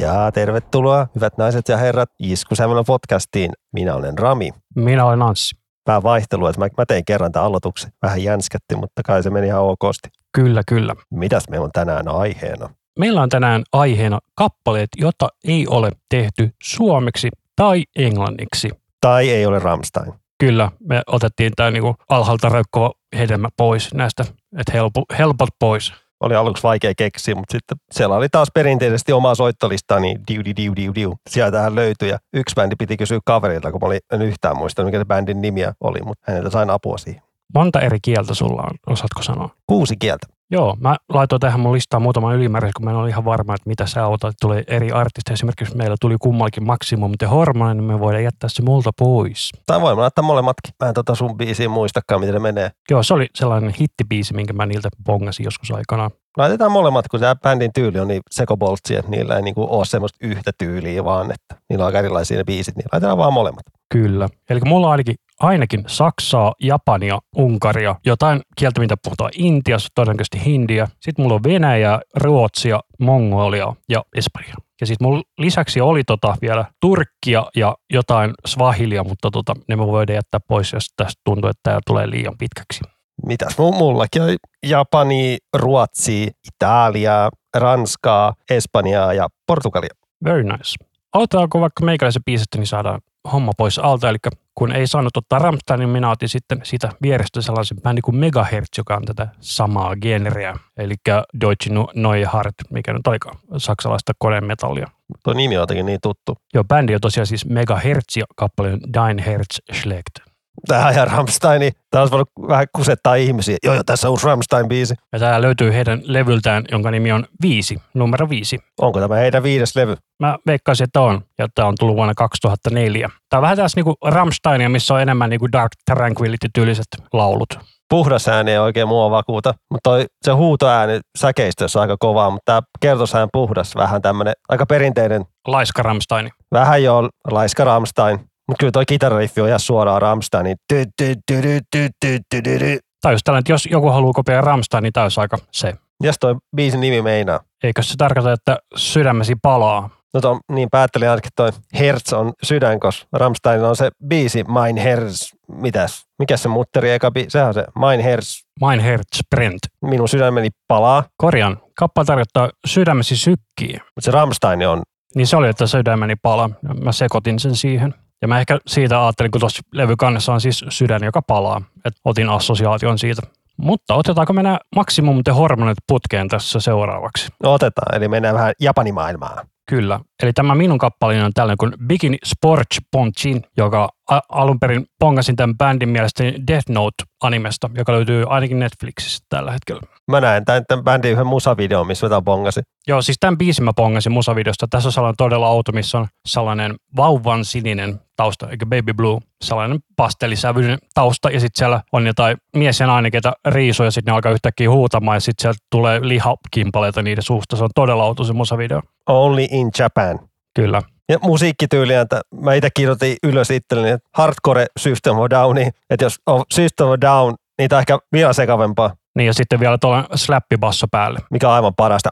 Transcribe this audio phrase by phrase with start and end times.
[0.00, 3.52] Ja tervetuloa, hyvät naiset ja herrat, Iskusävelä podcastiin.
[3.72, 4.50] Minä olen Rami.
[4.76, 5.56] Minä olen Anssi.
[5.86, 7.92] Vähän vaihtelua, että mä, mä tein kerran tämän aloituksen.
[8.02, 10.08] Vähän jänskätti, mutta kai se meni ihan okosti.
[10.32, 10.94] Kyllä, kyllä.
[11.10, 12.68] Mitäs meillä on tänään aiheena?
[12.98, 18.70] Meillä on tänään aiheena kappaleet, jota ei ole tehty suomeksi tai englanniksi.
[19.00, 20.12] Tai ei ole Ramstein.
[20.38, 24.24] Kyllä, me otettiin tämä niinku alhaalta raukkova hedelmä pois näistä,
[24.58, 25.92] että helpo, helpot pois.
[26.20, 30.54] Oli aluksi vaikea keksiä, mutta sitten siellä oli taas perinteisesti omaa soittolistaa, niin diu, diu,
[30.56, 31.16] diu, diu, diu.
[31.30, 34.98] Sieltähän löytyi ja yksi bändi piti kysyä kaverilta, kun mä olin, en yhtään muistanut, mikä
[34.98, 37.22] se bändin nimiä oli, mutta häneltä sain apua siihen.
[37.54, 39.48] Monta eri kieltä sulla on, osaatko sanoa?
[39.66, 40.26] Kuusi kieltä.
[40.52, 43.68] Joo, mä laitoin tähän mun listaan muutama ylimääräisen, kun mä en ole ihan varma, että
[43.68, 44.34] mitä sä otat.
[44.40, 45.32] Tulee eri artisteja.
[45.32, 49.50] Esimerkiksi meillä tuli kummallakin Maximum te Hormonen, niin me voidaan jättää se multa pois.
[49.66, 50.74] Tai voin mä laittaa molemmatkin.
[50.80, 52.70] Mä en tota sun biisiä muistakaan, miten ne menee.
[52.90, 56.10] Joo, se oli sellainen hittibiisi, minkä mä niiltä bongasin joskus aikanaan.
[56.36, 60.18] Laitetaan molemmat, kun tämä bändin tyyli on niin sekoboltsi, että niillä ei niinku ole semmoista
[60.22, 63.64] yhtä tyyliä, vaan että niillä on aika erilaisia ne biisit, niin laitetaan vaan molemmat.
[63.92, 64.28] Kyllä.
[64.50, 70.88] Eli mulla on ainakin, ainakin Saksaa, Japania, Unkaria, jotain kieltä, mitä puhutaan Intiassa, todennäköisesti Hindiä.
[71.00, 74.54] Sitten mulla on Venäjä, Ruotsia, Mongolia ja Espanja.
[74.80, 79.86] Ja sitten mulla lisäksi oli tota vielä Turkkia ja jotain Swahilia, mutta tota, ne me
[79.86, 82.80] voidaan jättää pois, jos tästä tuntuu, että tämä tulee liian pitkäksi.
[83.26, 89.94] Mitäs mu- mullakin on Japani, Ruotsi, Italia, Ranskaa, Espanjaa ja Portugalia.
[90.24, 90.76] Very nice.
[91.14, 93.00] Aloitetaanko vaikka meikäläisen biisistä, niin saadaan
[93.32, 94.08] homma pois alta.
[94.08, 94.18] Eli
[94.54, 98.78] kun ei saanut ottaa Rammstein, niin minä otin sitten siitä vierestä sellaisen bändin kuin Megahertz,
[98.78, 100.56] joka on tätä samaa genreä.
[100.76, 100.94] Eli
[101.40, 104.86] Deutsche Neue Hart, mikä nyt olikaan saksalaista konemetallia.
[105.24, 106.36] Tuo nimi on jotenkin niin tuttu.
[106.54, 110.29] Joo, bändi on tosiaan siis Megahertz ja kappale on Dein Herz schlägt.
[110.66, 113.56] Tähän ja Rammstein, tämä olisi voinut vähän kusettaa ihmisiä.
[113.64, 114.94] Joo, joo, tässä on uusi Rammstein-biisi.
[115.12, 118.58] Ja tämä löytyy heidän levyltään, jonka nimi on Viisi, numero viisi.
[118.80, 119.96] Onko tämä heidän viides levy?
[120.20, 121.20] Mä veikkaisin, että on.
[121.38, 123.10] Ja tämä on tullut vuonna 2004.
[123.28, 127.48] Tämä on vähän tässä niinku Rammsteinia, missä on enemmän niinku Dark Tranquility-tyyliset laulut.
[127.90, 132.52] Puhdas ääni ei oikein mua vakuuta, mutta toi, se huutoääni säkeistössä on aika kovaa, mutta
[132.52, 136.30] tämä kertosään puhdas, vähän tämmöinen aika perinteinen, Laiska Rammstein.
[136.52, 138.29] vähän jo laiska Rammstein.
[138.50, 140.56] Mutta kyllä toi kitarariffi on ihan suoraan Rammsteinin.
[140.72, 145.74] Niin tai jos tällainen, jos joku haluaa kopia Rammstein, niin täysi aika se.
[146.00, 147.40] Jos toi biisin nimi meinaa?
[147.62, 149.90] Eikö se tarkoita, että sydämesi palaa?
[150.14, 154.76] No to, niin päättelin ainakin toi Hertz on sydän, koska Rammsteinilla on se biisi Mein
[154.76, 156.02] Herz, mitäs?
[156.18, 157.30] Mikä se mutteri eka biisi?
[157.30, 158.42] Sehän on se Mein Herz.
[158.66, 159.58] Mein Herz Brent.
[159.84, 161.04] Minun sydämeni palaa.
[161.16, 161.56] Korjan.
[161.78, 163.72] Kappale tarkoittaa sydämesi sykkii.
[163.72, 164.82] Mutta se Rammstein on.
[165.14, 166.50] Niin se oli, että sydämeni palaa.
[166.82, 167.94] Mä sekoitin sen siihen.
[168.22, 171.62] Ja mä ehkä siitä ajattelin, kun tuossa levykannessa on siis sydän, joka palaa.
[171.84, 173.22] Että otin assosiaation siitä.
[173.56, 177.28] Mutta otetaanko mennä Maximum te Hormonet putkeen tässä seuraavaksi?
[177.42, 179.46] No otetaan, eli mennään vähän Japanimaailmaan.
[179.70, 180.00] Kyllä.
[180.22, 185.36] Eli tämä minun kappaleeni on tällainen kuin Bikini Sports Ponchin, joka a- alun perin pongasin
[185.36, 189.80] tämän bändin mielestäni Death Note-animesta, joka löytyy ainakin Netflixissä tällä hetkellä.
[190.10, 192.62] Mä näen tämän, tämän bändin yhden musavideon, missä mä tämän bongasin.
[192.86, 194.66] Joo, siis tämän biisin mä pongasin musavideosta.
[194.70, 199.78] Tässä on sellainen todella auto, missä on sellainen vauvan sininen tausta, eikä baby blue, sellainen
[199.96, 204.14] pastellisävyinen tausta, ja sitten siellä on jotain mies ja nainen, ketä riisuu, ja sitten ne
[204.14, 207.56] alkaa yhtäkkiä huutamaan, ja sitten sieltä tulee lihakimpaleita niiden suusta.
[207.56, 208.82] Se on todella auto se musavideo.
[209.06, 210.18] Only in Japan.
[210.54, 210.82] Kyllä.
[211.08, 216.16] Ja musiikkityyliä, että mä itse kirjoitin ylös itselleni, että hardcore System of Downi, että jos
[216.26, 220.06] on System of Down, niin tämä on ehkä vielä sekavempaa, Niin ja sitten vielä tuolla
[220.14, 221.18] slappibasso päälle.
[221.30, 222.08] mikä on aivan parasta.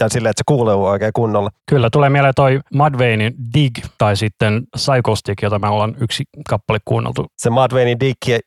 [0.00, 1.50] Ja silleen, että se kuuluu oikein kunnolla.
[1.70, 7.26] Kyllä, tulee mieleen toi Mudvaynein Dig tai sitten Psychostick, jota me ollaan yksi kappale kuunneltu.
[7.38, 8.38] Se Mudvaynein Diggi,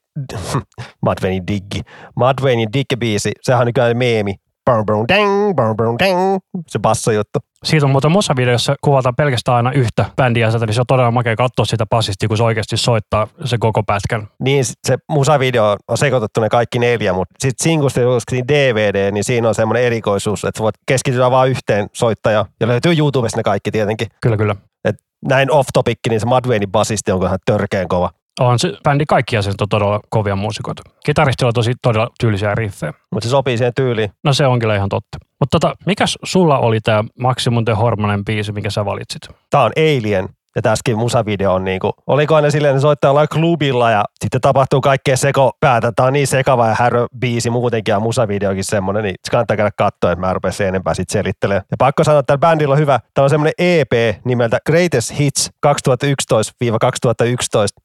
[1.05, 1.81] Mudvaynein Diggi,
[2.15, 4.35] Mudvaynein Diggi-biisi, sehän on nykyään meemi.
[4.65, 6.39] Bum, bum, dang.
[6.67, 7.39] Se bassojuttu.
[7.63, 11.65] Siitä on muuten musavideossa kuvataan pelkästään aina yhtä bändiä, niin se on todella makea katsoa
[11.65, 14.27] sitä bassistia, kun se oikeasti soittaa se koko pätkän.
[14.39, 19.55] Niin se musavideo on sekoitettu ne kaikki neljä, mutta sitten julkaistiin DVD, niin siinä on
[19.55, 22.45] semmoinen erikoisuus, että voit keskittyä vain yhteen soittajaan.
[22.59, 24.07] Ja löytyy YouTubesta ne kaikki tietenkin.
[24.21, 24.55] Kyllä, kyllä.
[24.85, 24.95] Et
[25.29, 28.09] näin off topic, niin se Mudvaynein basisti on ihan törkeen kova.
[28.39, 30.83] On se bändi kaikki jäsenet on todella kovia muusikoita.
[31.05, 32.93] Kitaristilla on tosi todella tyylisiä riffejä.
[33.11, 34.11] Mutta se sopii siihen tyyliin.
[34.23, 35.17] No se on kyllä ihan totta.
[35.39, 39.21] Mutta tota, mikäs sulla oli tämä Maximum the Hormonen biisi, mikä sä valitsit?
[39.49, 40.29] Tää on Alien.
[40.55, 44.81] Ja tässäkin musavideo on niinku, oliko aina silleen, että soittaa jollain klubilla ja sitten tapahtuu
[44.81, 45.91] kaikkea sekopäätä.
[45.95, 49.71] Tää on niin sekava ja härö biisi muutenkin ja musavideokin semmonen, niin se kannattaa käydä
[49.77, 51.63] katsoa, että mä rupesin enempää sit selittelemään.
[51.71, 53.91] Ja pakko sanoa, että tällä bändillä on hyvä, tää on semmonen EP
[54.25, 57.84] nimeltä Greatest Hits 2011-2011.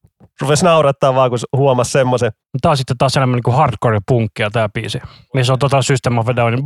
[0.41, 2.31] rupesi naurattaa vaan, kun huomasi semmoisen.
[2.61, 5.01] Tää on sitten taas enemmän niin kuin hardcore-punkkia tää biisi.
[5.33, 6.63] Missä on tota System of a Downin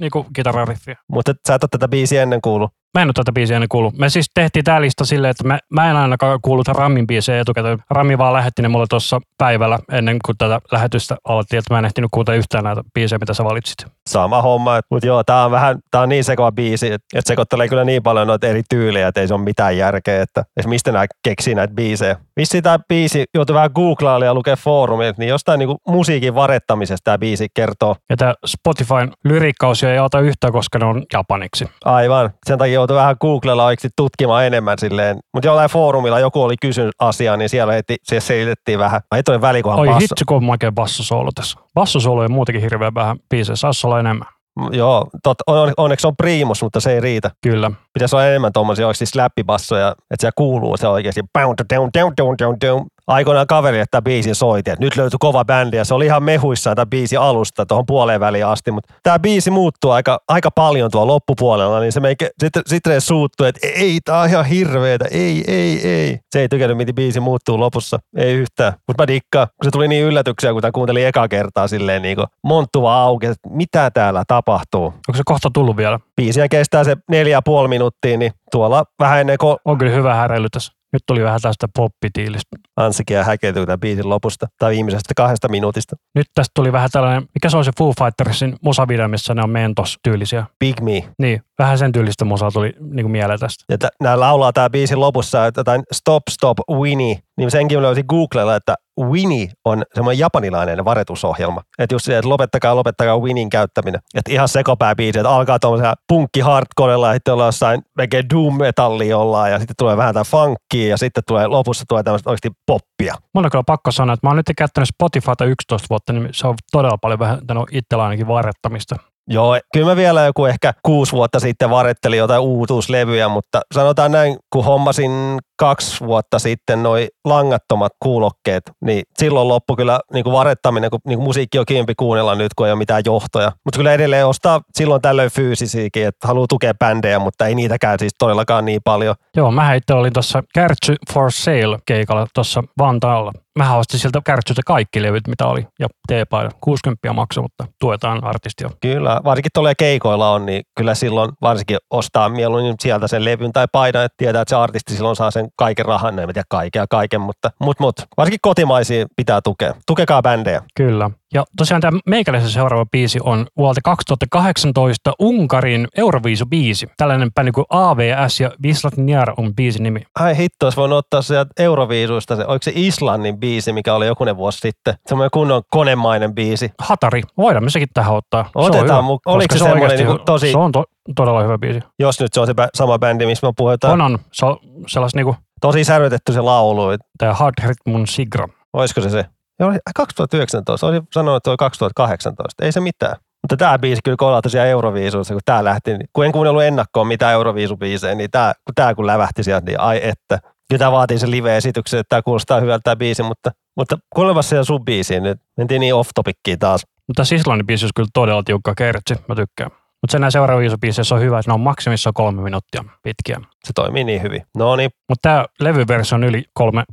[0.00, 0.96] niin kuin kitarariffiä.
[1.08, 2.70] Mutta sä et ole tätä biisiä ennen kuullut.
[2.94, 3.98] Mä en ole tätä biisiä ennen kuullut.
[3.98, 7.78] Me siis tehtiin tää lista silleen, että mä, mä en ainakaan kuullut Ramin biisejä etukäteen.
[7.90, 11.84] Rami vaan lähetti ne mulle tuossa päivällä ennen kuin tätä lähetystä alettiin, että mä en
[11.84, 13.86] ehtinyt kuulla yhtään näitä biisejä, mitä sä valitsit.
[14.10, 17.68] Sama homma, mutta joo, tää on vähän, tää on niin sekava biisi, että et sekoittelee
[17.68, 20.92] kyllä niin paljon noita eri tyylejä, että ei se ole mitään järkeä, että et mistä
[20.92, 22.13] nämä keksii näitä biisejä.
[22.36, 27.18] Vissi tämä biisi joutui vähän googlaamaan ja lukea foorumilta, niin jostain niinku musiikin varettamisesta tämä
[27.18, 27.96] biisi kertoo.
[28.10, 31.68] Ja tämä Spotifyn lyrikkausio ei auta yhtään, koska ne on japaniksi.
[31.84, 32.30] Aivan.
[32.46, 35.16] Sen takia joutui vähän Googlella oikeasti tutkimaan enemmän silleen.
[35.34, 39.00] Mutta jollain foorumilla joku oli kysynyt asiaa, niin siellä heti se selitettiin vähän.
[39.10, 39.98] Ai toi välikohan Oi basso.
[40.00, 41.60] hitsi, kun on makea bassosoolo tässä.
[41.74, 43.56] Bassosoolo on muutenkin hirveän vähän biisejä.
[43.56, 44.28] Saisi olla enemmän.
[44.72, 47.30] Joo, tot, on, onneksi on priimus, mutta se ei riitä.
[47.42, 47.70] Kyllä.
[47.92, 51.20] Pitäisi olla enemmän tuommoisia oikeasti slappibassoja, että se kuuluu se oikeasti.
[51.38, 52.86] Down, down, down, down, down, down.
[53.06, 56.22] Aikoinaan kaveri, että tämä biisi soiti, että nyt löytyi kova bändi ja se oli ihan
[56.22, 60.90] mehuissaan tämä biisi alusta tuohon puoleen väliin asti, mutta tämä biisi muuttuu aika, aika paljon
[60.90, 65.44] tuolla loppupuolella, niin se meikä, sitten, sitten suuttuu, että ei, tämä on ihan hirveetä, ei,
[65.46, 66.18] ei, ei.
[66.30, 68.72] Se ei tykännyt, miten biisi muuttuu lopussa, ei yhtään.
[68.88, 72.16] Mutta mä dikkaan, kun se tuli niin yllätyksiä, kun tämä kuuntelin eka kertaa silleen niin
[72.16, 74.84] kuin monttuva auki, että mitä täällä tapahtuu.
[74.84, 76.00] Onko se kohta tullut vielä?
[76.16, 80.14] Biisiä kestää se neljä ja puoli minuuttia, niin tuolla vähän ennen kuin On kyllä hyvä
[80.14, 80.72] häreily tässä.
[80.94, 82.56] Nyt tuli vähän tästä poppitiilistä.
[82.76, 85.96] Ansikia häkeytyy tämän biisin lopusta tai viimeisestä kahdesta minuutista.
[86.14, 89.50] Nyt tästä tuli vähän tällainen, mikä se on se Foo Fightersin musavideo, missä ne on
[89.50, 90.46] mentos-tyylisiä.
[90.60, 91.08] Big Me.
[91.18, 93.64] Niin, vähän sen tyylistä musaa tuli niin kuin mieleen tästä.
[93.68, 98.04] Ja t- nämä laulaa tämä biisin lopussa, että jotain Stop Stop Winnie, niin senkin löysin
[98.08, 101.60] Googlella, että Winnie on semmoinen japanilainen varetusohjelma.
[101.78, 104.00] Että just se, että lopettakaa, lopettakaa Winnin käyttäminen.
[104.14, 108.58] Että ihan sekopää biisi, että alkaa tuommoisella punkki hardcorella, ja sitten ollaan jossain melkein doom
[108.58, 112.50] metallia ollaan, ja sitten tulee vähän tää funkia, ja sitten tulee lopussa tulee tämmöistä oikeasti
[112.66, 113.14] poppia.
[113.34, 116.46] Mun on kyllä pakko sanoa, että mä oon nyt käyttänyt Spotifyta 11 vuotta, niin se
[116.46, 118.96] on todella paljon vähentänyt itsellä ainakin varrettamista.
[119.28, 124.36] Joo, kyllä mä vielä joku ehkä kuusi vuotta sitten varettelin jotain uutuuslevyjä, mutta sanotaan näin,
[124.50, 130.90] kun hommasin kaksi vuotta sitten noi langattomat kuulokkeet, niin silloin loppu kyllä niin kuin varettaminen,
[130.90, 133.52] kun niin kuin musiikki on kiempi kuunnella nyt, kun ei ole mitään johtoja.
[133.64, 138.12] Mutta kyllä edelleen ostaa silloin tällöin fyysisiäkin, että haluaa tukea bändejä, mutta ei niitäkään siis
[138.18, 139.14] todellakaan niin paljon.
[139.36, 143.32] Joo, mä itse olin tuossa Kärtsy for Sale keikalla tuossa Vantaalla.
[143.58, 146.56] Mä ostin sieltä Kärtsystä kaikki levyt, mitä oli, ja teepaita.
[146.60, 148.70] 60 maksoi, mutta tuetaan artistia.
[148.80, 153.66] Kyllä, varsinkin tuolla keikoilla on, niin kyllä silloin varsinkin ostaa mieluummin sieltä sen levyn tai
[153.72, 157.20] paidan, että tietää, että se artisti silloin saa sen kaiken rahan, en tiedä kaikkea kaiken,
[157.20, 157.96] mutta mut, mut.
[158.16, 159.74] varsinkin kotimaisia pitää tukea.
[159.86, 160.62] Tukekaa bändejä.
[160.76, 161.10] Kyllä.
[161.34, 166.86] Ja tosiaan tämä meikäläisen seuraava biisi on vuodelta 2018 Unkarin Euroviisu-biisi.
[166.96, 170.02] Tällainen bändi kuin AVS ja Vislat Njar on biisin nimi.
[170.20, 174.36] Ai hitto, olisi voinut ottaa sieltä Euroviisuista se, oliko se Islannin biisi, mikä oli jokunen
[174.36, 174.94] vuosi sitten.
[175.06, 176.70] Semmoinen kunnon konemainen biisi.
[176.78, 177.22] Hatari.
[177.36, 178.50] Voidaan me sekin tähän ottaa.
[178.54, 180.84] Otetaan se mu- oliko se on semmoinen niinku hy- tosi- Se on to-
[181.16, 181.80] todella hyvä biisi.
[181.98, 183.92] Jos nyt se on se sama bändi, missä me puhutaan.
[183.92, 184.18] On, on.
[184.32, 186.82] Se on sellais niinku, Tosi särötetty se laulu.
[187.18, 188.48] tämä Hard Ritmun Sigra.
[188.72, 189.24] Olisiko se se?
[189.60, 190.86] Joo, oli- ai 2019.
[190.86, 192.64] Olisin sanonut, että se oli 2018.
[192.64, 193.16] Ei se mitään.
[193.42, 195.90] Mutta tämä biisi kyllä kolahti siellä Euroviisuissa, kun tämä lähti.
[195.90, 199.80] niin- Kun en kuunnellut ennakkoon mitään Euroviisubiisejä, niin tämä kun, tää kun lävähti sieltä, niin
[199.80, 200.38] ai että.
[200.68, 204.64] Kyllä tämä vaatii sen live-esityksen, että tämä kuulostaa hyvältä tämä biisi, mutta, mutta kuulemassa siellä
[204.64, 205.38] sun biisiin nyt.
[205.56, 206.86] Mentiin niin off topickiin taas.
[207.06, 209.14] Mutta Islannin biisi on kyllä todella tiukka kertsi.
[209.28, 209.70] Mä tykkään.
[210.04, 213.40] Mutta sen näin seuraavissa biiseissä on hyvä, että ne on maksimissaan kolme minuuttia pitkiä.
[213.64, 214.42] Se toimii niin hyvin.
[214.56, 216.84] No niin, Mutta tämä levyversio on yli kolme-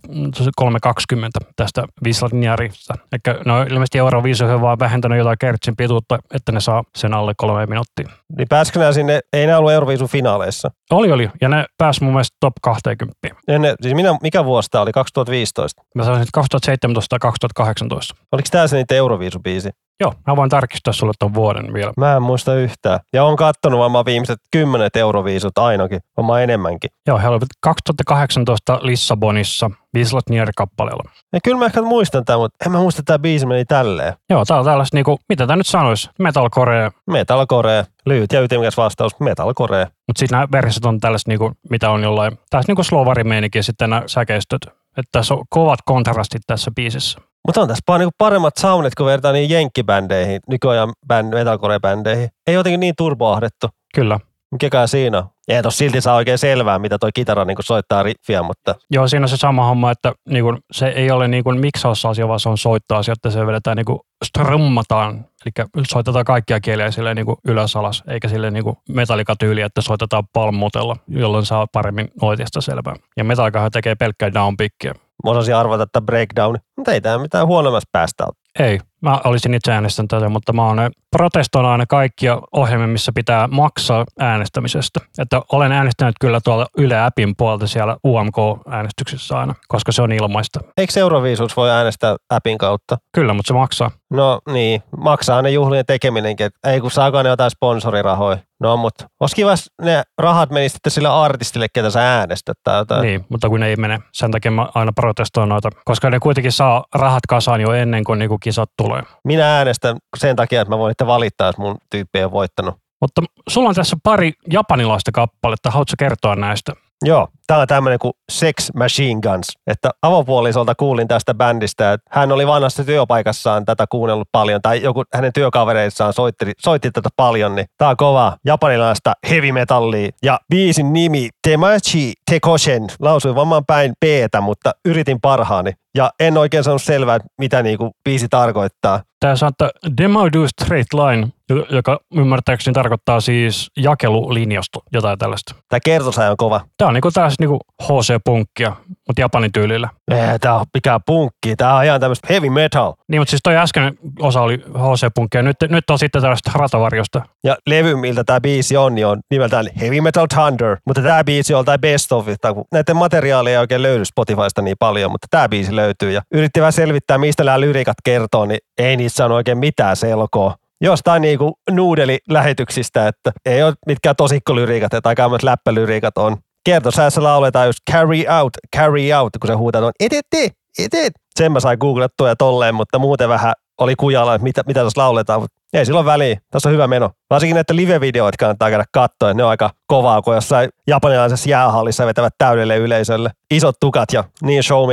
[0.56, 2.94] 320 tästä Vislatniarista.
[3.12, 7.34] Eli ne on ilmeisesti Euroviisu vaan vähentänyt jotain kertsin pituutta, että ne saa sen alle
[7.38, 8.10] kolme minuuttia.
[8.38, 10.72] niin pääsikö nämä sinne, ei nämä ollut Euroviisun finaaleissa.
[10.92, 11.30] Oli, oli.
[11.42, 13.18] Ja ne pääsi mun mielestä top 20.
[13.48, 14.92] Ennen, siis minä, mikä vuosi tämä oli?
[14.92, 15.82] 2015.
[15.96, 18.16] Mä sanoisin, että 2017 tai 2018.
[18.32, 19.70] Oliko tämä se niiden Euroviisubiisi?
[20.00, 21.94] Joo, mä voin tarkistaa sulle tuon vuoden vielä.
[21.98, 23.00] Mä en muista yhtään.
[23.14, 26.90] Ja on kattonut varmaan viimeiset kymmenet euroviisut ainakin, varmaan enemmänkin.
[27.08, 31.12] Joo, he olivat 2018 Lissabonissa Vislatnier-kappaleella.
[31.34, 34.14] Ja kyllä mä ehkä muistan tämän, mutta en mä muista, että tämä biisi meni tälleen.
[34.30, 39.20] Joo, tää on tällaista niinku, mitä tää nyt sanoisi, metalcore, Metalcore, lyhyt ja ytimekäs vastaus,
[39.20, 39.88] metalcore.
[40.08, 43.90] mutta sitten nämä versiot on tällaista niinku, mitä on jollain, tässä niinku slovarimeininki ja sitten
[43.90, 44.62] nämä säkeistöt.
[44.98, 47.22] Että tässä on kovat kontrastit tässä biisissä.
[47.48, 52.30] Mutta on tässä niinku paremmat soundit, kun vertaa niihin jenkkibändeihin, nykyajan bänd, metalcore-bändeihin.
[52.48, 53.68] Ei jotenkin niin turboahdettu.
[53.96, 54.20] Kyllä.
[54.52, 58.76] Mikäkään siinä ei tos silti saa oikein selvää, mitä toi kitara niinku soittaa riffiä, mutta
[58.92, 62.50] Joo, siinä on se sama homma, että niinku, se ei ole niinku miksausasia, vaan se
[62.50, 65.26] on soittoasia, että se vedetään niinku strummataan.
[65.46, 70.96] Eli soitetaan kaikkia kieliä silleen niinku ylös alas, eikä sille niinku metallikatyyli, että soitetaan palmutella,
[71.08, 72.96] jolloin saa paremmin noitista selvää.
[73.18, 74.94] Ja metallikahan tekee pelkkää downpickia.
[75.24, 76.58] Mä osasin arvata, että breakdown.
[76.78, 78.68] Mutta ei tämä mitään huonommassa päästä ole.
[78.68, 83.48] Ei, mä olisin itse äänestänyt tätä, mutta mä oon protestoin aina kaikkia ohjelmia, missä pitää
[83.48, 85.00] maksaa äänestämisestä.
[85.18, 90.60] Että olen äänestänyt kyllä tuolla Yle Appin puolta siellä UMK-äänestyksessä aina, koska se on ilmaista.
[90.78, 92.98] Eikö Euroviisuus voi äänestää appin kautta?
[93.16, 93.92] Kyllä, mutta se maksaa.
[94.10, 96.50] No niin, maksaa ne juhlien tekeminenkin.
[96.68, 98.38] Ei kun saako ne jotain sponsorirahoja.
[98.60, 103.02] No mutta olisi kiva, ne rahat menisivät sitten sille artistille, ketä sä äänestät tai jotain.
[103.02, 104.00] Niin, mutta kun ne ei mene.
[104.14, 108.20] Sen takia mä aina protestoin noita, koska ne kuitenkin saa rahat kasaan jo ennen kuin
[108.20, 108.91] niinku kisat tulee.
[109.24, 112.76] Minä äänestän sen takia, että mä voin sitten valittaa, jos mun tyyppi on voittanut.
[113.02, 115.72] Mutta sulla on tässä pari japanilaista kappaletta.
[115.72, 116.74] Haluatko kertoa näistä?
[117.06, 119.48] Joo, tämä on tämmöinen kuin Sex Machine Guns.
[119.68, 125.04] Että avopuolisolta kuulin tästä bändistä, että hän oli vanhassa työpaikassaan tätä kuunnellut paljon, tai joku
[125.14, 130.10] hänen työkavereissaan soitti, soitti tätä paljon, niin tämä on kova japanilaista heavy metallia.
[130.24, 134.04] Ja biisin nimi Temachi Tekoshen, lausuin varmaan päin p
[134.42, 135.72] mutta yritin parhaani.
[135.96, 139.04] Ja en oikein saanut selvää, mitä niinku biisi tarkoittaa.
[139.20, 141.28] Tämä saattaa Demaudu Straight Line,
[141.70, 145.56] joka ymmärtääkseni tarkoittaa siis jakelulinjasto, jotain tällaista.
[145.70, 146.62] Tämä kertosäe on kova.
[146.78, 148.76] Tämä on niinku tällaista niinku HC-punkkia,
[149.12, 149.90] mutta Japanin tyylillä.
[150.12, 152.94] Ei, tämä on mikään punkki, tämä on ihan tämmöistä heavy metal.
[153.08, 157.22] Niin, mutta siis toi äsken osa oli HC-punkkia, nyt, nyt on sitten tällaista ratavarjosta.
[157.44, 161.54] Ja levy, miltä tämä biisi on, niin on nimeltään Heavy Metal Thunder, mutta tämä biisi
[161.54, 162.28] on tai best of,
[162.72, 166.74] näiden materiaaleja ei oikein löydy Spotifysta niin paljon, mutta tämä biisi löytyy ja yritti vähän
[166.74, 173.08] selvittää, mistä nämä lyrikat kertoo, niin ei niissä on oikein mitään selkoa jostain niinku nuudelilähetyksistä,
[173.08, 176.38] että ei ole mitkään tosikkolyriikat, että aika läppälyriikat on.
[176.66, 180.50] Kertosäässä lauletaan just carry out, carry out, kun se huutaa tuon etete,
[180.80, 181.14] etet.
[181.40, 185.02] Sen mä sain googlettua ja tolleen, mutta muuten vähän oli kujalla, että mitä, mitä tässä
[185.02, 186.38] lauletaan, mutta ei silloin väliä.
[186.52, 187.12] Tässä on hyvä meno.
[187.30, 192.34] Varsinkin näitä live-videoita kannattaa käydä katsoa, ne on aika kovaa, kun jossain japanilaisessa jäähallissa vetävät
[192.38, 193.30] täydelle yleisölle.
[193.52, 194.90] Isot tukat ja niin show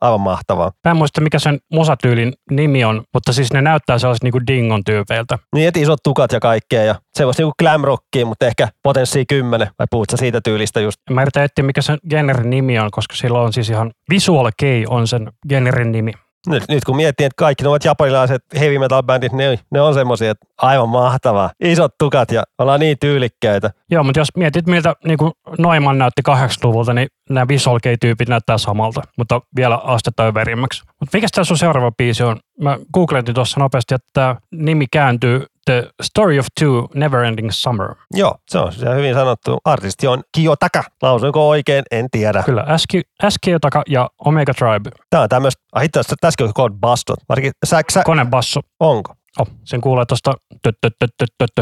[0.00, 0.72] aivan mahtavaa.
[0.84, 4.84] Mä en muista, mikä sen musatyylin nimi on, mutta siis ne näyttää sellaiset niinku dingon
[4.84, 5.38] tyypeiltä.
[5.54, 9.26] Niin, että isot tukat ja kaikkea ja se voisi niinku glam rockia, mutta ehkä potenssi
[9.26, 11.00] 10, vai puhut siitä tyylistä just?
[11.10, 14.86] Mä yritän etsiä, mikä sen genren nimi on, koska sillä on siis ihan Visual Kei
[14.88, 16.12] on sen genren nimi
[16.46, 20.30] nyt, nyt kun miettii, että kaikki ovat japanilaiset heavy metal bändit, ne, ne on semmoisia,
[20.30, 21.50] että aivan mahtavaa.
[21.60, 23.70] Isot tukat ja ollaan niin tyylikkäitä.
[23.90, 28.58] Joo, mutta jos mietit, miltä niin kuin Noiman näytti 80-luvulta, niin nämä Visual tyypit näyttää
[28.58, 30.82] samalta, mutta vielä astetta överimmäksi.
[31.00, 32.40] Mutta mikä tämä sun seuraava biisi on?
[32.60, 37.94] Mä googletin tuossa nopeasti, että tämä nimi kääntyy The Story of Two Neverending Summer.
[38.14, 39.58] Joo, se on se hyvin sanottu.
[39.64, 40.82] Artisti on Kiyotaka.
[41.02, 41.82] Lausuinko oikein?
[41.90, 42.42] En tiedä.
[42.42, 42.66] Kyllä,
[43.28, 43.36] S.
[43.40, 44.90] Kiyotaka ja Omega Tribe.
[45.10, 47.18] Tämä on tämmöistä, ah itse asiassa tässäkin on bastot.
[47.28, 48.02] Varsinkin säksä.
[48.04, 48.60] Konebasso.
[48.80, 49.14] Onko?
[49.38, 50.32] Oh, sen kuulee tuosta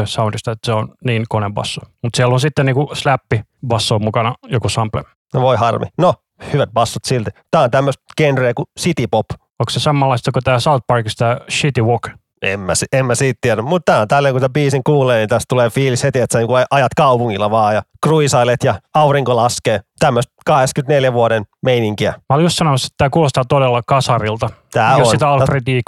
[0.05, 1.81] soundista, että se on niin konebasso.
[2.03, 5.03] Mutta siellä on sitten niinku slappi basso mukana joku sample.
[5.33, 5.85] No voi harmi.
[5.97, 6.13] No,
[6.53, 7.31] hyvät bassot silti.
[7.51, 9.25] Tämä on tämmöistä genreä kuin city pop.
[9.59, 12.09] Onko se samanlaista kuin tämä South Parkista Shitty Walk?
[12.43, 15.29] En mä, en mä siitä tiedä, mutta tää on tälleen, kun tämän biisin kuulee, niin
[15.29, 19.79] tästä tulee fiilis heti, että sä niin ajat kaupungilla vaan ja kruisailet ja aurinko laskee.
[19.99, 22.11] Tämmöistä 84 vuoden meininkiä.
[22.11, 24.49] Mä olin just sanomassa, että tämä kuulostaa todella kasarilta.
[24.71, 25.11] Tää jos on.
[25.11, 25.81] sitä Alfred D.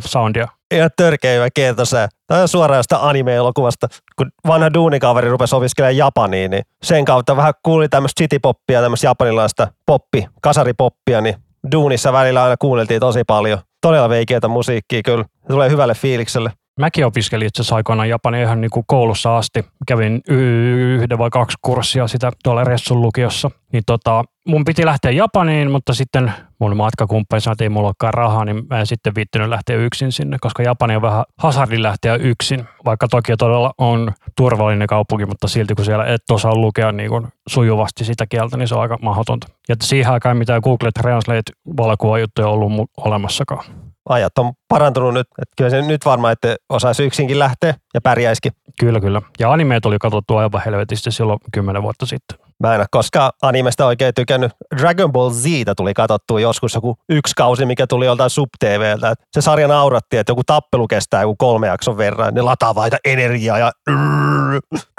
[0.00, 0.48] soundia.
[0.74, 2.08] Ihan törkeä hyvä kertosää.
[2.26, 3.88] Tämä on suoraan jostain anime-elokuvasta.
[4.16, 9.68] Kun vanha duunikaveri rupesi opiskelemaan Japaniin, niin sen kautta vähän kuuli tämmöistä citypoppia, tämmöistä japanilaista
[9.86, 11.34] poppi, kasaripoppia, niin
[11.72, 13.58] duunissa välillä aina kuunneltiin tosi paljon.
[13.80, 15.24] Todella veikeätä musiikkia kyllä.
[15.42, 16.52] Se tulee hyvälle fiilikselle.
[16.80, 19.64] Mäkin opiskelin itse asiassa aikoinaan Japania ihan niin kuin koulussa asti.
[19.86, 23.50] Kävin yhden vai kaksi kurssia sitä tuolla Ressun lukiossa.
[23.72, 28.14] Niin tota, mun piti lähteä Japaniin, mutta sitten mun matkakumppani sanoi, että ei mulla olekaan
[28.14, 32.14] rahaa, niin mä en sitten viittynyt lähteä yksin sinne, koska Japani on vähän hasardin lähteä
[32.14, 32.64] yksin.
[32.84, 37.26] Vaikka toki todella on turvallinen kaupunki, mutta silti kun siellä et osaa lukea niin kuin
[37.48, 39.46] sujuvasti sitä kieltä, niin se on aika mahdotonta.
[39.68, 43.64] Ja siihen aikaan mitään Google Translate valokuvajuttuja ollut olemassakaan
[44.08, 45.26] ajat on parantunut nyt.
[45.42, 48.52] Että kyllä se nyt varmaan, että osaisi yksinkin lähteä ja pärjäisikin.
[48.80, 49.22] Kyllä, kyllä.
[49.38, 52.38] Ja animeet oli katsottu aivan helvetisti silloin kymmenen vuotta sitten.
[52.60, 54.52] Mä en ole koskaan animesta oikein tykännyt.
[54.76, 55.44] Dragon Ball Z
[55.76, 59.14] tuli katsottua joskus joku yksi kausi, mikä tuli joltain sub-TVltä.
[59.32, 62.34] Se sarja nauratti, että joku tappelu kestää joku kolme jakson verran.
[62.34, 63.72] Ne lataa vaita energiaa ja...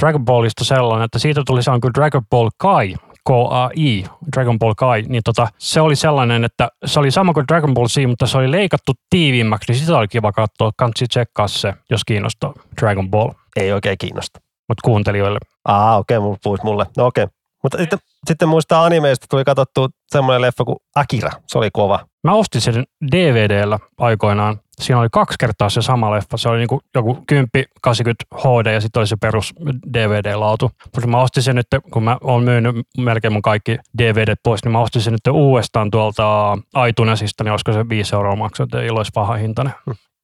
[0.01, 4.03] Dragon Ballista sellainen, että siitä tuli se on kuin Dragon Ball Kai, KAI,
[4.35, 7.87] Dragon Ball Kai, niin tota, se oli sellainen, että se oli sama kuin Dragon Ball
[7.87, 10.71] Z, mutta se oli leikattu tiiviimmäksi, niin sitä oli kiva katsoa.
[10.77, 13.31] Kansi tsekkaa se, jos kiinnostaa Dragon Ball.
[13.55, 14.39] Ei oikein kiinnosta.
[14.69, 15.39] Mutta kuuntelijoille.
[15.65, 16.85] Ah, okei, okay, puhuit mulle.
[16.97, 17.23] No okei.
[17.23, 17.33] Okay.
[17.63, 21.31] Mutta sitten, sitten muistaa animeista tuli katsottu semmoinen leffa kuin Akira.
[21.47, 21.99] Se oli kova.
[22.23, 26.37] Mä ostin sen DVDllä aikoinaan Siinä oli kaksi kertaa se sama leffa.
[26.37, 27.47] Se oli niin kuin joku 10
[27.81, 29.53] 80 HD ja sitten oli se perus
[29.93, 30.71] DVD-lautu.
[30.95, 34.71] Mutta mä ostin sen nyt, kun mä oon myynyt melkein mun kaikki DVD pois, niin
[34.71, 36.57] mä ostin sen nyt uudestaan tuolta
[36.89, 39.73] iTunesista, niin olisiko se 5 euroa maksaa, että ei olisi paha hintainen.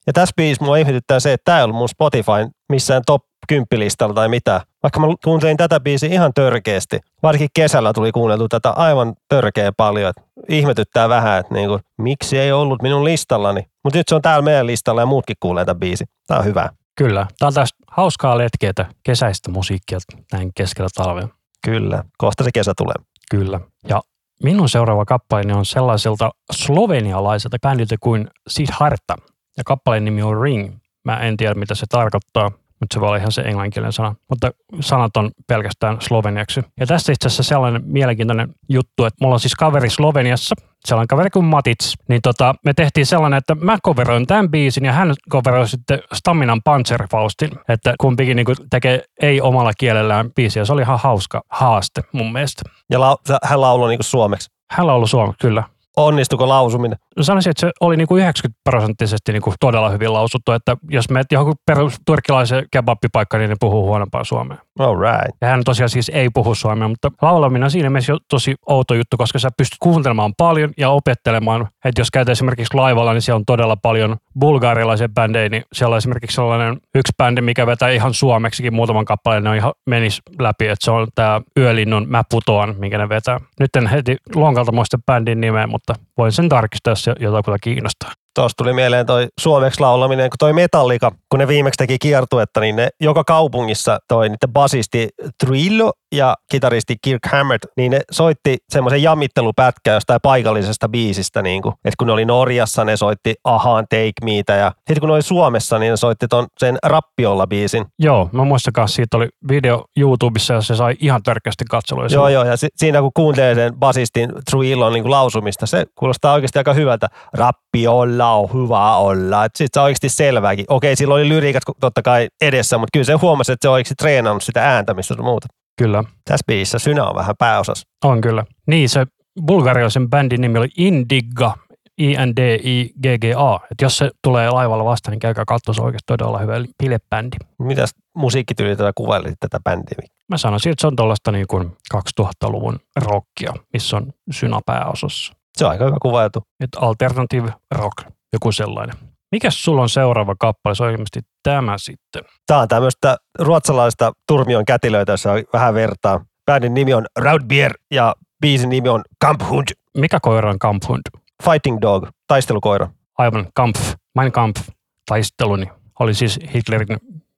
[0.07, 3.67] Ja tässä biisissä mua ihmetyttää se, että tämä ei ollut mun Spotify missään top 10
[3.73, 4.61] listalla tai mitä.
[4.83, 6.99] Vaikka mä kuuntelin tätä biisiä ihan törkeästi.
[7.23, 10.13] Varsinkin kesällä tuli kuunneltu tätä aivan törkeä paljon.
[10.49, 13.61] Ihmetyttää vähän, että niinku, miksi ei ollut minun listallani.
[13.89, 16.05] Mutta nyt se on täällä meidän listalla ja muutkin kuulee tätä biisi.
[16.27, 16.69] Tämä on hyvä.
[16.97, 17.27] Kyllä.
[17.39, 19.97] Tämä on tästä hauskaa letkeitä kesäistä musiikkia
[20.31, 21.27] näin keskellä talvea.
[21.65, 22.03] Kyllä.
[22.17, 22.95] Kohta se kesä tulee.
[23.31, 23.59] Kyllä.
[23.87, 24.01] Ja
[24.43, 29.15] minun seuraava kappaleeni on sellaiselta slovenialaiselta bändiltä kuin Siddhartha.
[29.57, 30.75] Ja kappaleen nimi on Ring.
[31.05, 34.15] Mä en tiedä, mitä se tarkoittaa, mutta se voi olla ihan se englanninkielinen sana.
[34.29, 36.61] Mutta sanat on pelkästään sloveniaksi.
[36.79, 40.55] Ja tässä itse asiassa sellainen mielenkiintoinen juttu, että mulla on siis kaveri Sloveniassa,
[40.85, 44.93] sellainen kaveri kuin Matits, niin tota, me tehtiin sellainen, että mä coveroin tämän biisin ja
[44.93, 50.65] hän coveroi sitten Staminan Panzerfaustin, että kumpikin niin tekee ei omalla kielellään biisiä.
[50.65, 52.61] Se oli ihan hauska haaste mun mielestä.
[52.89, 54.49] Ja la- hän lauloi niin suomeksi.
[54.71, 55.63] Hän lauloi suomeksi, kyllä.
[55.99, 56.97] Onnistuko lausuminen?
[57.17, 61.09] No sanoisin, että se oli niin kuin 90 prosenttisesti niin todella hyvin lausuttu, että jos
[61.09, 64.57] menet johonkin perus turkkilaisen kebabbipaikkaan, niin ne puhuu huonompaa suomea.
[64.79, 65.37] All right.
[65.41, 68.93] Ja hän tosiaan siis ei puhu suomea, mutta laulaminen on siinä mielessä jo tosi outo
[68.93, 71.67] juttu, koska sä pystyt kuuntelemaan paljon ja opettelemaan.
[71.85, 75.97] Että jos käyt esimerkiksi laivalla, niin siellä on todella paljon bulgaarilaisia bändejä, niin siellä on
[75.97, 80.67] esimerkiksi sellainen yksi bändi, mikä vetää ihan suomeksikin muutaman kappaleen, ne on ihan menis läpi,
[80.67, 83.39] että se on tämä Yölinnun Mä putoan, minkä ne vetää.
[83.59, 88.11] Nyt en heti lonkalta muista bändin nimeä, mutta voin sen tarkistaa, jos jotakuta kiinnostaa.
[88.35, 92.75] Tuossa tuli mieleen toi suomeksi laulaminen, kun toi Metallika, kun ne viimeksi teki kiertuetta, niin
[92.75, 95.09] ne joka kaupungissa toi niiden basisti
[95.45, 101.73] Trillo ja kitaristi Kirk Hammett, niin ne soitti semmoisen jammittelupätkän jostain paikallisesta biisistä, niin kuin,
[101.73, 105.21] että kun ne oli Norjassa, ne soitti Ahaan Take Meitä ja sitten kun ne oli
[105.21, 107.85] Suomessa, niin ne soitti ton, sen Rappiolla biisin.
[107.99, 112.05] Joo, mä muistan kanssa, siitä oli video YouTubessa ja se sai ihan törkeästi katselua.
[112.09, 116.59] Joo, joo, ja si- siinä kun kuuntelee sen basistin Trillon niin lausumista, se kuulostaa oikeasti
[116.59, 117.07] aika hyvältä.
[117.33, 119.43] Rappiolla on hyvä olla.
[119.43, 120.65] Sitten se on oikeasti selvääkin.
[120.67, 123.95] Okei, sillä oli lyriikat totta kai edessä, mutta kyllä se huomasi, että se on oikeasti
[123.95, 125.47] treenannut sitä ääntämistä ja muuta.
[125.79, 126.03] Kyllä.
[126.25, 127.87] Tässä biisissä Synä on vähän pääosassa.
[128.03, 128.45] On kyllä.
[128.67, 129.05] Niin, se
[129.47, 131.53] bulgarialaisen bändin nimi oli Indigga,
[131.97, 133.55] I-N-D-I-G-G-A.
[133.71, 137.37] Et jos se tulee laivalla vastaan, niin käykää katsoa, se on oikeasti todella hyvä pilebändi.
[137.59, 139.97] Mitäs musiikkityyli tätä kuvailit tätä bändiä?
[140.29, 145.33] Mä sanoisin, että se on tuollaista niin kuin 2000-luvun rockia, missä on synä pääosassa.
[145.57, 146.43] Se on aika hyvä kuvailtu.
[146.59, 147.97] Et alternative rock,
[148.33, 148.95] joku sellainen.
[149.31, 150.75] Mikäs sulla on seuraava kappale?
[150.75, 152.23] Se on ilmeisesti tämä sitten.
[152.47, 156.25] Tämä on tämmöistä ruotsalaista turmion kätilöitä, jossa on vähän vertaa.
[156.45, 159.67] Bändin nimi on Raudbier ja biisin nimi on Kamphund.
[159.97, 161.01] Mikä koira on Kamphund?
[161.43, 162.87] Fighting Dog, taistelukoira.
[163.17, 164.61] Aivan, Kampf, Mein Kampf,
[165.05, 165.65] taisteluni.
[165.99, 166.97] Oli siis Hitlerin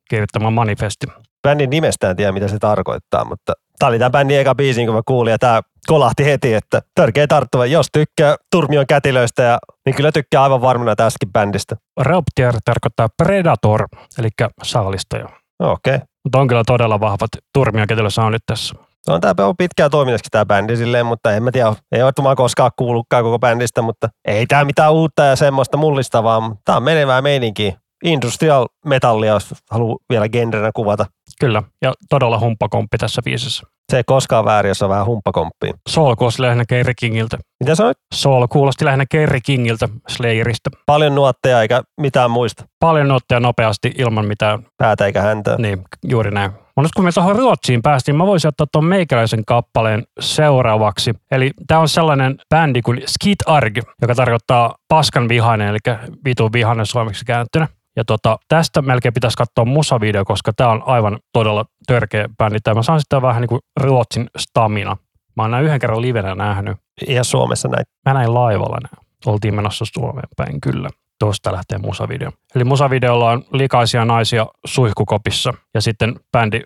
[0.09, 1.07] kirjoittama manifesti.
[1.41, 4.95] Bändin nimestä en tiedä, mitä se tarkoittaa, mutta tämä oli tämä bändin eka biisi, kun
[4.95, 7.65] mä kuulin, ja tämä kolahti heti, että törkeä tarttuva.
[7.65, 11.75] Jos tykkää Turmion kätilöistä, ja, niin kyllä tykkää aivan varmana tästäkin bändistä.
[11.99, 13.87] Rauptier tarkoittaa predator,
[14.19, 14.29] eli
[14.63, 15.25] saalistaja.
[15.59, 15.95] Okei.
[15.95, 16.07] Okay.
[16.23, 18.75] Mutta on kyllä todella vahvat Turmion kätilösoundit tässä.
[19.07, 22.71] No, tämä on pitkään toiminnassakin tämä bändi silleen, mutta en mä tiedä, ei ole koskaan
[22.75, 27.73] kuullutkaan koko bändistä, mutta ei tämä mitään uutta ja semmoista mullistavaa, tämä on menevää meininkiä.
[28.03, 31.05] Industrial metallia, jos haluaa vielä genrenä kuvata.
[31.39, 33.67] Kyllä, ja todella humppakomppi tässä biisissä.
[33.91, 35.73] Se ei koskaan väärin, jos on vähän humppakomppia.
[35.89, 37.37] Soul kuulosti lähinnä Kerry Kingiltä.
[37.59, 37.97] Mitä sanoit?
[38.13, 40.69] Soul kuulosti lähinnä Kerry Kingiltä Slayerista.
[40.85, 42.65] Paljon nuotteja eikä mitään muista.
[42.79, 44.65] Paljon nuotteja nopeasti ilman mitään.
[44.77, 45.55] Päätä eikä häntä.
[45.57, 46.51] Niin, juuri näin.
[46.51, 51.13] Mutta nyt kun me tuohon Ruotsiin päästiin, mä voisin ottaa tuon meikäläisen kappaleen seuraavaksi.
[51.31, 55.77] Eli tämä on sellainen bändi kuin Skit Arg, joka tarkoittaa paskan vihainen, eli
[56.25, 57.67] vitun vihainen suomeksi käännettynä.
[57.95, 62.59] Ja tota, tästä melkein pitäisi katsoa musavideo, koska tämä on aivan todella törkeä bändi.
[62.63, 64.97] Tämä mä saan sitä vähän niin kuin Ruotsin stamina.
[65.35, 66.77] Mä oon näin yhden kerran livenä nähnyt.
[67.07, 67.85] Ihan Suomessa näin.
[68.05, 69.07] Mä näin laivalla näin.
[69.25, 70.89] Oltiin menossa Suomeen päin, kyllä.
[71.19, 72.31] Tuosta lähtee musavideo.
[72.55, 76.61] Eli musavideolla on likaisia naisia suihkukopissa ja sitten bändi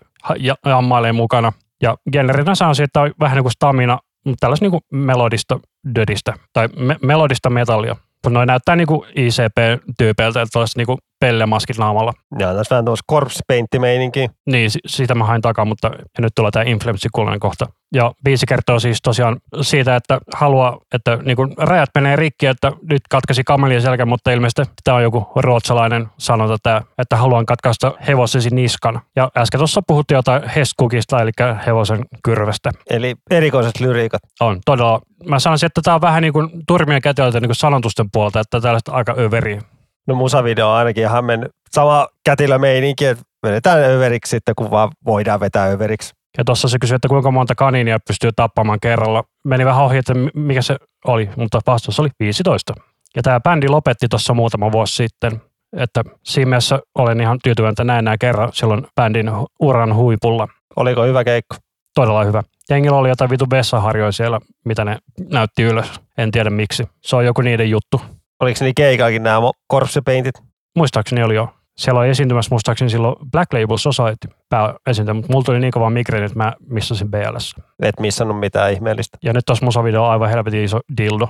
[0.66, 1.54] jammailee mukana.
[1.82, 5.60] Ja generinä saa että on vähän niin kuin stamina, mutta tällaista niin kuin melodista
[5.96, 7.96] dödistä tai me- melodista metallia.
[8.30, 12.14] Noin näyttää niin kuin ICP-tyypeiltä, että niin kuin pellemaskit naamalla.
[12.40, 13.42] Ja tässä vähän tuossa corpse
[13.80, 14.28] meininki.
[14.46, 17.66] Niin, sitä mä hain takaa, mutta nyt tulee tämä influenssi kohta.
[17.94, 22.72] Ja biisi kertoo siis tosiaan siitä, että haluaa, että niin kuin rajat menee rikki, että
[22.90, 27.94] nyt katkaisi kamelien selkä, mutta ilmeisesti tämä on joku ruotsalainen sanonta, tämä, että haluan katkaista
[28.08, 29.02] hevosesi niskan.
[29.16, 31.32] Ja äsken tuossa puhuttiin jotain heskukista, eli
[31.66, 32.72] hevosen kyrvestä.
[32.90, 34.22] Eli erikoiset lyriikat.
[34.40, 35.02] On, todella.
[35.30, 38.62] Mä sanoisin, että tämä on vähän niin kuin turmien kätilöltä niin kuin sanotusten puolta, että
[38.62, 39.60] tällaista aika överi
[40.08, 44.92] No musavideo on ainakin ihan mennyt sama kätilö meininki, että vedetään överiksi sitten, kun vaan
[45.06, 46.14] voidaan vetää överiksi.
[46.38, 49.24] Ja tuossa se kysyi, että kuinka monta kaninia pystyy tappamaan kerralla.
[49.44, 52.74] Meni vähän ohi, että mikä se oli, mutta vastaus oli 15.
[53.16, 55.42] Ja tämä bändi lopetti tuossa muutama vuosi sitten.
[55.78, 60.48] Että siinä mielessä olen ihan tyytyväinen, että näin nämä kerran silloin bändin uran huipulla.
[60.76, 61.56] Oliko hyvä keikko?
[61.96, 62.44] Todella hyvä.
[62.70, 64.98] Jengillä oli jotain vitu vessaharjoja siellä, mitä ne
[65.30, 65.92] näytti ylös.
[66.18, 66.90] En tiedä miksi.
[67.02, 68.02] Se on joku niiden juttu.
[68.40, 70.36] Oliko niin keikaakin nämä korpsepeintit?
[70.78, 71.50] Muistaakseni oli jo.
[71.78, 76.26] Siellä oli esiintymässä muistaakseni silloin Black Label Society pääesiintyjä, mutta mulla tuli niin kova migreeni,
[76.26, 77.56] että mä missasin BLS.
[77.82, 79.18] Et missannut mitään ihmeellistä.
[79.24, 81.30] Ja nyt tuossa musavideo on aivan helvetin iso dildo.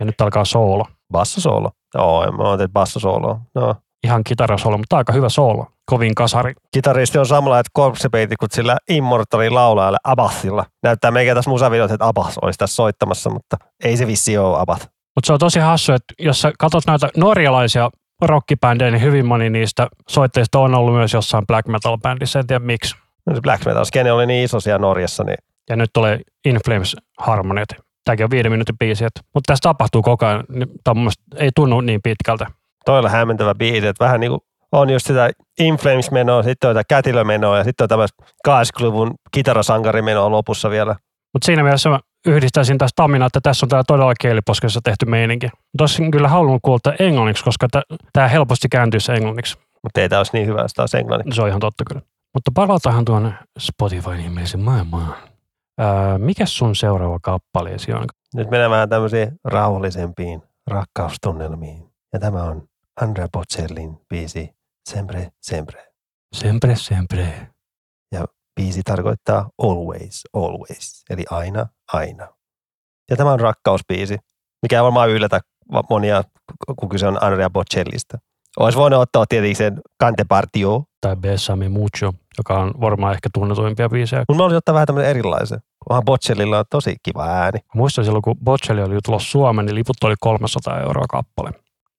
[0.00, 0.86] Ja nyt alkaa soolo.
[1.12, 1.70] Bassosoolo?
[1.94, 3.40] Joo, mä oon bassosooloa.
[3.54, 3.76] No.
[4.04, 5.66] Ihan kitarasoolo, mutta aika hyvä soolo.
[5.86, 6.52] Kovin kasari.
[6.74, 10.64] Kitaristi on samalla, että korpsepeitit kuin sillä Immortalin laulajalle Abathilla.
[10.82, 14.93] Näyttää meikä tässä musavideossa, että Abath olisi tässä soittamassa, mutta ei se vissi ole Abath.
[15.16, 17.90] Mutta se on tosi hassu, että jos sä katsot näitä norjalaisia
[18.22, 22.64] rockibändejä, niin hyvin moni niistä soitteista on ollut myös jossain black metal bändissä, en tiedä
[22.64, 22.94] miksi.
[23.26, 25.36] No se black metal skene oli niin iso siellä Norjassa, niin
[25.70, 27.68] Ja nyt tulee In Flames harmoniat.
[28.04, 30.44] Tämäkin on viiden minuutin biisi, että- mutta tässä tapahtuu koko ajan.
[30.48, 32.46] Niin Tämä mun ei tunnu niin pitkältä.
[32.84, 34.40] toi oli hämmentävä biisi, että vähän niin kuin
[34.72, 40.70] on just sitä In Flames-menoa, sitten on kätilömenoa ja sitten on tämmöistä 80-luvun kitarasankarimenoa lopussa
[40.70, 40.96] vielä.
[41.32, 45.48] Mutta siinä mielessä mä yhdistäisin tästä Tamina, että tässä on tämä todella kieliposkessa tehty meininki.
[45.80, 47.68] Olisin kyllä halunnut kuulla tää englanniksi, koska
[48.12, 49.58] tämä helposti kääntyisi englanniksi.
[49.82, 51.32] Mutta ei tämä olisi niin hyvä, jos taas englannin.
[51.34, 52.02] Se on ihan totta kyllä.
[52.34, 55.14] Mutta palataanhan tuonne Spotify-nimellisen maailmaan.
[55.78, 58.04] Ää, mikä sun seuraava kappaleesi on?
[58.34, 61.90] Nyt mennään vähän tämmöisiin rauhallisempiin rakkaustunnelmiin.
[62.12, 62.62] Ja tämä on
[63.00, 64.54] Andrea Bocellin biisi
[64.90, 65.84] Sempre, Sempre.
[66.34, 67.50] Sempre, sempre.
[68.60, 72.28] Biisi tarkoittaa always, always, eli aina, aina.
[73.10, 74.18] Ja tämä on rakkausbiisi,
[74.62, 75.40] mikä ei varmaan yllätä
[75.90, 76.22] monia,
[76.78, 78.18] kun kyse on Andrea Bocellista.
[78.60, 83.88] Olisi voinut ottaa tietenkin sen Cante Partio, Tai Besame Mucho, joka on varmaan ehkä tunnetuimpia
[83.88, 84.24] biisejä.
[84.28, 85.58] mutta mä olisin ottaa vähän tämmöinen erilaisen.
[85.90, 87.58] Onhan Bocellilla on tosi kiva ääni.
[87.74, 91.50] Muistan silloin, kun Bocelli oli tulossa Suomeen, niin liput oli 300 euroa kappale.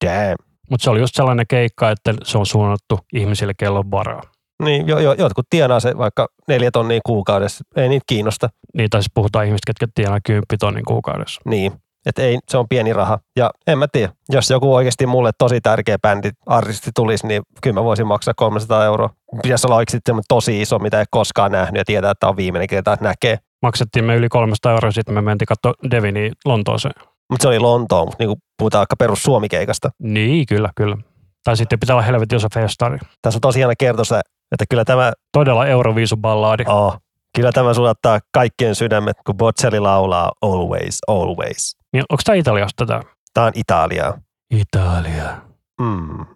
[0.04, 0.36] Damn.
[0.70, 4.22] Mutta se oli just sellainen keikka, että se on suunnattu ihmisille, kello on varaa.
[4.62, 7.64] Niin, jo, jo, jotkut tienaa se vaikka neljä tonnia kuukaudessa.
[7.76, 8.48] Ei niitä kiinnosta.
[8.76, 11.40] Niin, tai siis puhutaan ihmistä, ketkä tienaa 10 tonnin kuukaudessa.
[11.44, 11.72] Niin.
[12.06, 13.18] Että ei, se on pieni raha.
[13.36, 17.74] Ja en mä tiedä, jos joku oikeasti mulle tosi tärkeä bändi, artisti tulisi, niin kyllä
[17.74, 19.10] mä voisin maksaa 300 euroa.
[19.42, 22.92] Pitäisi olla oikeasti tosi iso, mitä ei koskaan nähnyt ja tietää, että on viimeinen kerta,
[22.92, 23.38] että näkee.
[23.62, 26.94] Maksettiin me yli 300 euroa, sitten me mentiin katsoa Devini Lontooseen.
[27.30, 29.90] Mutta se oli Lontoon, mutta niin puhutaan vaikka perus Suomikeikasta.
[30.02, 30.96] Niin, kyllä, kyllä.
[31.44, 32.98] Tai sitten pitää olla helvetin iso festari.
[33.22, 34.04] Tässä on tosiaan kertoa
[34.52, 36.64] että kyllä tämä, Todella Euroviisuballaadi.
[36.66, 36.98] oh,
[37.36, 41.76] kyllä tämä sulattaa kaikkien sydämet, kun Bocelli laulaa always, always.
[41.92, 43.00] Niin, onko tämä Italiasta tämä?
[43.34, 44.18] Tämä on Italiaa.
[44.50, 45.36] Italia.
[45.80, 46.26] Mm.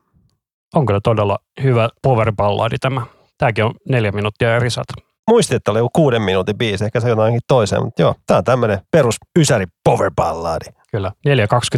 [0.75, 3.03] On kyllä todella hyvä powerballaadi tämä.
[3.39, 4.87] Tämäkin on neljä minuuttia ja risat.
[5.31, 8.79] Muistin, että oli kuuden minuutin biisi, ehkä se jotainkin toiseen, mutta joo, tämä on tämmöinen
[8.91, 10.65] perus ysäri power balladi.
[10.93, 11.13] Kyllä.
[11.29, 11.35] 4,20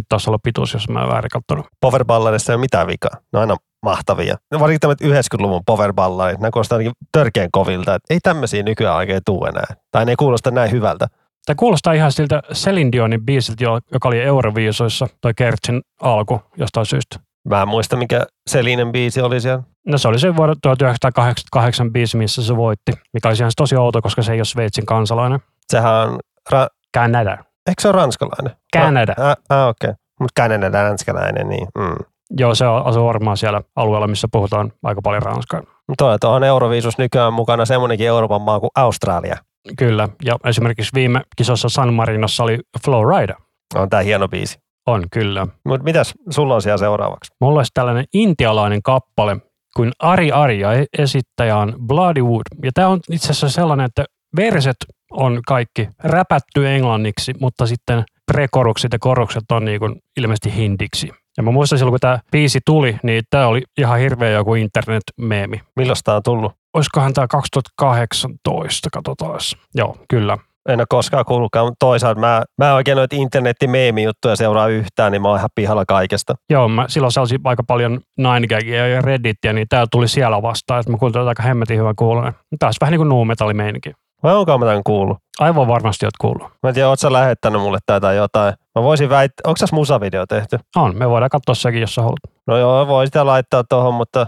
[0.09, 1.65] taisi olla pituus, jos mä en väärin katsonut.
[1.81, 4.35] Power balladissa ei ole mitään vikaa, ne on aina mahtavia.
[4.51, 8.95] Ne varsinkin tämmöiset 90-luvun power balladit, ne kuulostaa ainakin törkeän kovilta, että ei tämmöisiä nykyään
[8.95, 9.65] oikein tuu enää.
[9.91, 11.07] Tai ne ei kuulosta näin hyvältä.
[11.45, 16.85] Tämä kuulostaa ihan siltä Celine Dionin biisiltä, jo- joka oli Euroviisoissa, toi Kertsin alku jostain
[16.85, 17.19] syystä.
[17.49, 19.63] Mä en muista, mikä Selinen biisi oli siellä.
[19.87, 24.01] No se oli se vuoden 1988 biisi, missä se voitti, mikä oli ihan tosi outo,
[24.01, 25.39] koska se ei ole Sveitsin kansalainen.
[25.67, 26.19] Sehän on,
[26.53, 27.31] ra- Kanada.
[27.67, 28.55] eikö se ole ranskalainen?
[28.73, 29.13] Kanada.
[29.17, 29.89] Ah, ah okei.
[29.89, 29.95] Okay.
[30.19, 31.95] Mutta Kanada ranskalainen, niin mm.
[32.37, 35.61] Joo, se asuu varmaan siellä alueella, missä puhutaan aika paljon ranskaa.
[35.97, 39.35] Tuo on Euroviisus nykyään mukana semmoinenkin Euroopan maa kuin Australia.
[39.77, 43.35] Kyllä, ja esimerkiksi viime kisossa San Marinossa oli Flowrider.
[43.75, 44.59] On tää hieno biisi.
[44.87, 45.47] On, kyllä.
[45.65, 47.31] Mutta mitäs sulla on siellä seuraavaksi?
[47.41, 49.37] Mulla olisi tällainen intialainen kappale
[49.75, 52.41] kuin Ari Arja e- esittäjä on Bloodywood.
[52.63, 54.05] Ja tämä on itse asiassa sellainen, että
[54.35, 54.75] verset
[55.11, 61.11] on kaikki räpätty englanniksi, mutta sitten prekorukset ja korukset on niin kuin ilmeisesti hindiksi.
[61.37, 65.61] Ja mä muistan silloin, kun tämä biisi tuli, niin tämä oli ihan hirveä joku internet-meemi.
[65.75, 66.51] Milloin tää on tullut?
[66.73, 69.39] Olisikohan tämä 2018, katsotaan.
[69.75, 70.37] Joo, kyllä.
[70.69, 75.11] En ole koskaan kuullutkaan, mutta toisaalta mä, mä en oikein noita internetin meemijuttuja seuraa yhtään,
[75.11, 76.35] niin mä oon ihan pihalla kaikesta.
[76.49, 80.91] Joo, mä silloin sellaisia aika paljon 9 ja Redditia, niin tää tuli siellä vastaan, että
[80.91, 82.33] mä kuulin aika hemmetin hyvän kuulonen.
[82.63, 83.91] Olisi vähän niin kuin nuumetallimeininki.
[84.23, 85.17] Vai onko mä tämän kuullut?
[85.39, 86.47] Aivan varmasti oot kuullut.
[86.63, 88.53] Mä en tiedä, oot sä lähettänyt mulle tätä jotain.
[88.75, 90.59] Mä voisin väittää, onko tässä musavideo tehty?
[90.75, 92.19] On, me voidaan katsoa sekin, jos sä haluat.
[92.47, 94.27] No joo, voi sitä laittaa tuohon, mutta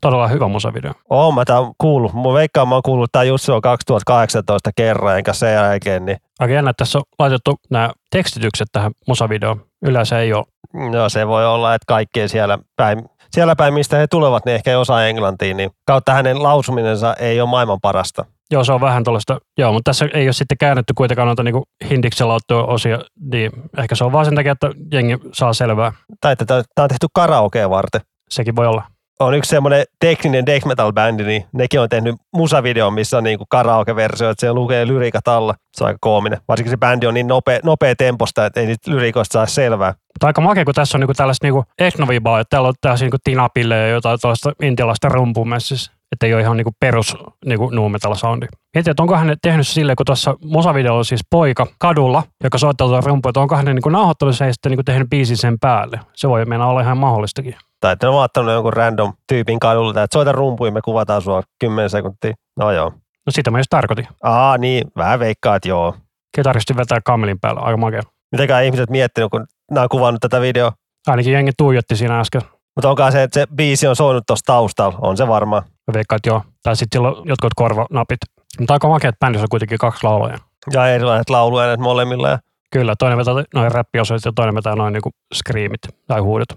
[0.00, 0.92] todella hyvä musavideo.
[1.10, 2.12] Oon mä tää kuullut.
[2.12, 6.54] Mun veikkaan mä oon kuullut tää just silloin 2018 kerran, enkä sen jälkeen, niin Aika
[6.54, 9.60] jännä, että tässä on laitettu nämä tekstitykset tähän musavideoon.
[9.82, 10.44] Yleensä ei ole.
[10.90, 12.98] no se voi olla, että kaikkien siellä päin,
[13.30, 17.40] siellä päin, mistä he tulevat, niin ehkä ei osaa englantia, niin kautta hänen lausuminensa ei
[17.40, 18.24] ole maailman parasta.
[18.50, 19.40] Joo, se on vähän tuollaista.
[19.58, 22.98] Joo, mutta tässä ei ole sitten käännetty kuitenkaan noita niinku hindiksellä ottua osia,
[23.30, 25.92] niin ehkä se on vaan sen takia, että jengi saa selvää.
[26.20, 28.00] Tai että tämä on tehty karaokea varten.
[28.30, 28.82] Sekin voi olla.
[29.20, 33.46] On yksi semmoinen tekninen death metal bändi, niin nekin on tehnyt musavideon, missä on niinku
[33.48, 35.54] karaoke-versio, että se lukee lyriikat alla.
[35.72, 36.40] Se on aika koominen.
[36.48, 39.90] Varsinkin se bändi on niin nopea, nopea temposta, että ei niitä lyrikoista saa selvää.
[39.90, 43.18] Mutta aika makea, kun tässä on niinku tällaista niinku etnovibaa, että täällä on tällaisia niinku
[43.24, 45.92] tinapille ja jotain tuollaista intialaista rumpumessissä.
[46.12, 47.16] Että ei ole ihan niinku perus
[47.46, 48.46] niinku nu metal soundi.
[48.74, 52.88] Mietin, että onko hän tehnyt silleen, kun tuossa musavideolla on siis poika kadulla, joka soittaa
[52.88, 56.00] tuota rumpua, että onko hän niinku nauhoittanut sen ja sitten niinku tehnyt biisin sen päälle.
[56.14, 57.56] Se voi mennä olla ihan mahdollistakin.
[57.80, 61.42] Tai että ne on ottanut jonkun random tyypin kadulla, että soita rumpuja, me kuvataan sua
[61.60, 62.34] 10 sekuntia.
[62.58, 62.90] No joo.
[63.26, 64.08] No sitä mä just tarkoitin.
[64.22, 65.94] Aa niin, vähän veikkaa, että joo.
[66.36, 68.02] Kitaristi vetää kamelin päällä, aika makea.
[68.32, 70.72] Mitäkään ihmiset miettinyt, kun nämä on kuvannut tätä videoa.
[71.06, 72.42] Ainakin jengi tuijotti siinä äsken.
[72.76, 75.62] Mutta onkaan se, että se biisi on soinut tuossa taustalla, on se varmaan.
[75.86, 76.42] Mä veikkaan, että joo.
[76.62, 78.18] Tai sitten sillä on jotkut korvanapit.
[78.58, 80.38] Mutta aika makea, että bändissä on kuitenkin kaksi laulajaa.
[80.72, 82.28] Ja erilaiset lauluäänet molemmilla.
[82.28, 82.38] Ja
[82.70, 86.48] Kyllä, toinen vetää noin räppiosioit ja toinen vetää noin niinku screamit tai huudot.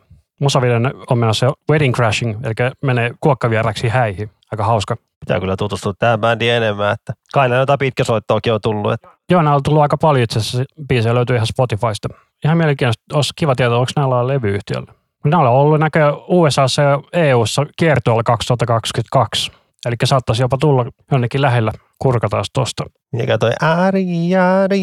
[0.42, 4.30] Musavideon on menossa Wedding Crashing, eli menee kuokkavieräksi häihin.
[4.52, 4.96] Aika hauska.
[5.20, 8.94] pitää kyllä tutustua tähän bändiin enemmän, että kai näitä jotain pitkäsoittoakin on tullut.
[8.94, 10.64] Että Joo, nämä on tullut aika paljon itse asiassa.
[10.88, 12.10] Biisejä löytyy ihan Spotifysta.
[12.46, 13.04] Ihan mielenkiintoista.
[13.14, 14.94] Olisi kiva tietää, onko näillä levyyhtiöllä.
[15.26, 19.52] Nämä on ollut näköjään USAssa ja EUssa kiertueella 2022.
[19.86, 22.84] Eli saattaisi jopa tulla jonnekin lähellä kurkataan tosta.
[23.12, 24.82] mikä toi ääri, ääri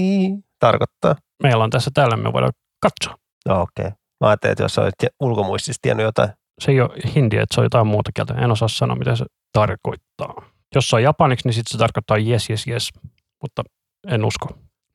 [0.60, 1.16] tarkoittaa.
[1.42, 3.18] Meillä on tässä täällä, me voidaan katsoa.
[3.48, 3.86] No okei.
[3.86, 3.98] Okay.
[4.20, 6.28] Mä ajattelin, että jos sä olit ulkomuistissa tiennyt jotain.
[6.60, 8.34] Se ei ole hindi, että se on jotain muuta kieltä.
[8.34, 10.34] En osaa sanoa, mitä se tarkoittaa.
[10.74, 12.88] Jos se on japaniksi, niin sitten se tarkoittaa yes, yes, yes.
[13.42, 13.62] Mutta
[14.08, 14.48] en usko.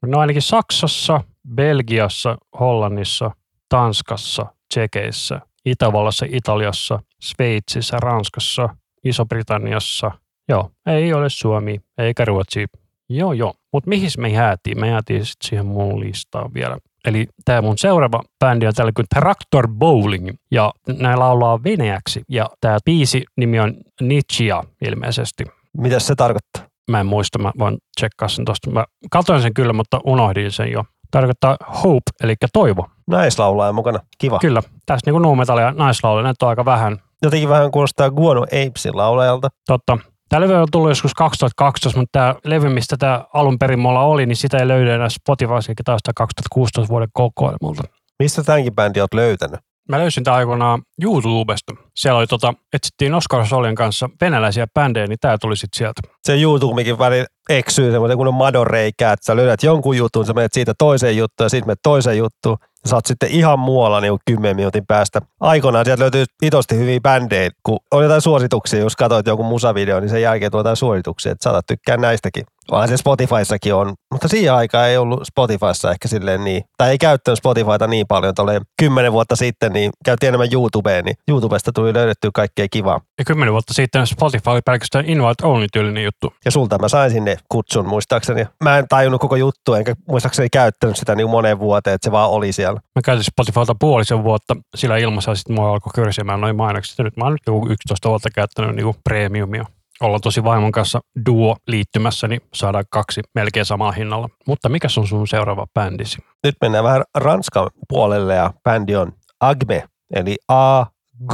[0.05, 1.21] No ainakin Saksassa,
[1.55, 3.31] Belgiassa, Hollannissa,
[3.69, 8.69] Tanskassa, Tsekeissä, Itävallassa, Italiassa, Sveitsissä, Ranskassa,
[9.03, 10.11] Iso-Britanniassa.
[10.49, 12.65] Joo, ei ole Suomi, eikä Ruotsi.
[13.09, 13.53] Joo, joo.
[13.73, 14.79] Mutta mihin me jäätiin?
[14.79, 16.77] Me jäätiin sitten siihen mun listaan vielä.
[17.05, 22.49] Eli tämä mun seuraava bändi on tällä kuin Tractor Bowling, ja nämä laulaa venäjäksi, ja
[22.61, 25.43] tämä biisi nimi on Nietzschea ilmeisesti.
[25.77, 26.63] Mitä se tarkoittaa?
[26.91, 28.71] Mä en muista, mä voin tsekkaa sen tosta.
[28.71, 30.85] Mä katsoin sen kyllä, mutta unohdin sen jo.
[31.11, 32.89] Tarkoittaa hope, eli toivo.
[33.11, 33.99] Naislaulaja mukana.
[34.17, 34.39] Kiva.
[34.39, 36.97] Kyllä, tässä niinku nuumetallia naislauluja, näitä on aika vähän.
[37.23, 39.49] Jotenkin vähän kuulostaa Guano Apesin laulajalta.
[39.67, 39.97] Totta.
[40.29, 44.25] Tämä levy on tullut joskus 2012, mutta tämä levy, mistä tämä alun perin mulla oli,
[44.25, 47.83] niin sitä ei löydy enää Spotifyssa, eikä taas 2016 vuoden kokoelmalta.
[48.19, 49.59] Mistä tämänkin bändi oot löytänyt?
[49.89, 51.73] Mä löysin tämän aikoinaan YouTubesta.
[51.95, 56.01] Siellä oli tota, etsittiin Oscar Solien kanssa venäläisiä bändejä, niin tämä tuli sitten sieltä.
[56.23, 60.53] Se YouTubekin väli eksyy semmoisen kun on madonreikää, että sä löydät jonkun jutun, sä menet
[60.53, 62.57] siitä toiseen juttuun ja sitten menet toiseen juttuun.
[62.93, 65.21] Oot sitten ihan muualla niin 10 minuutin päästä.
[65.39, 70.09] Aikoinaan sieltä löytyy itosti hyviä bändejä, kun on jotain suosituksia, jos katsoit jonkun musavideo, niin
[70.09, 72.45] sen jälkeen tulee jotain suosituksia, että saatat tykkää näistäkin.
[72.71, 76.97] Vaan se Spotifyssakin on, mutta siihen aikaan ei ollut Spotifyssa ehkä silleen niin, tai ei
[76.97, 81.93] käyttänyt Spotifyta niin paljon, tolleen kymmenen vuotta sitten, niin käytiin enemmän YouTubeen, niin YouTubesta tuli
[81.93, 83.01] löydettyä kaikkea kivaa.
[83.19, 86.33] Ja kymmenen vuotta sitten Spotify oli pelkästään invite only tyylinen juttu.
[86.45, 88.45] Ja sulta mä sain sinne kutsun muistaakseni.
[88.63, 92.29] Mä en tajunnut koko juttu, enkä muistaakseni käyttänyt sitä niin moneen vuoteen, että se vaan
[92.29, 92.79] oli siellä.
[92.95, 96.97] Mä käytin Spotifylta puolisen vuotta sillä ilmassa sitten mua alkoi kyrsimään noin mainokset.
[96.97, 99.65] Ja nyt mä oon nyt joku 11 vuotta käyttänyt niinku premiumia.
[100.01, 104.29] Ollaan tosi vaimon kanssa duo liittymässä, niin saadaan kaksi melkein samalla hinnalla.
[104.47, 106.17] Mutta mikä on sun seuraava bändisi?
[106.43, 109.83] Nyt mennään vähän Ranskan puolelle ja bändi on Agme,
[110.15, 110.85] eli A
[111.27, 111.33] G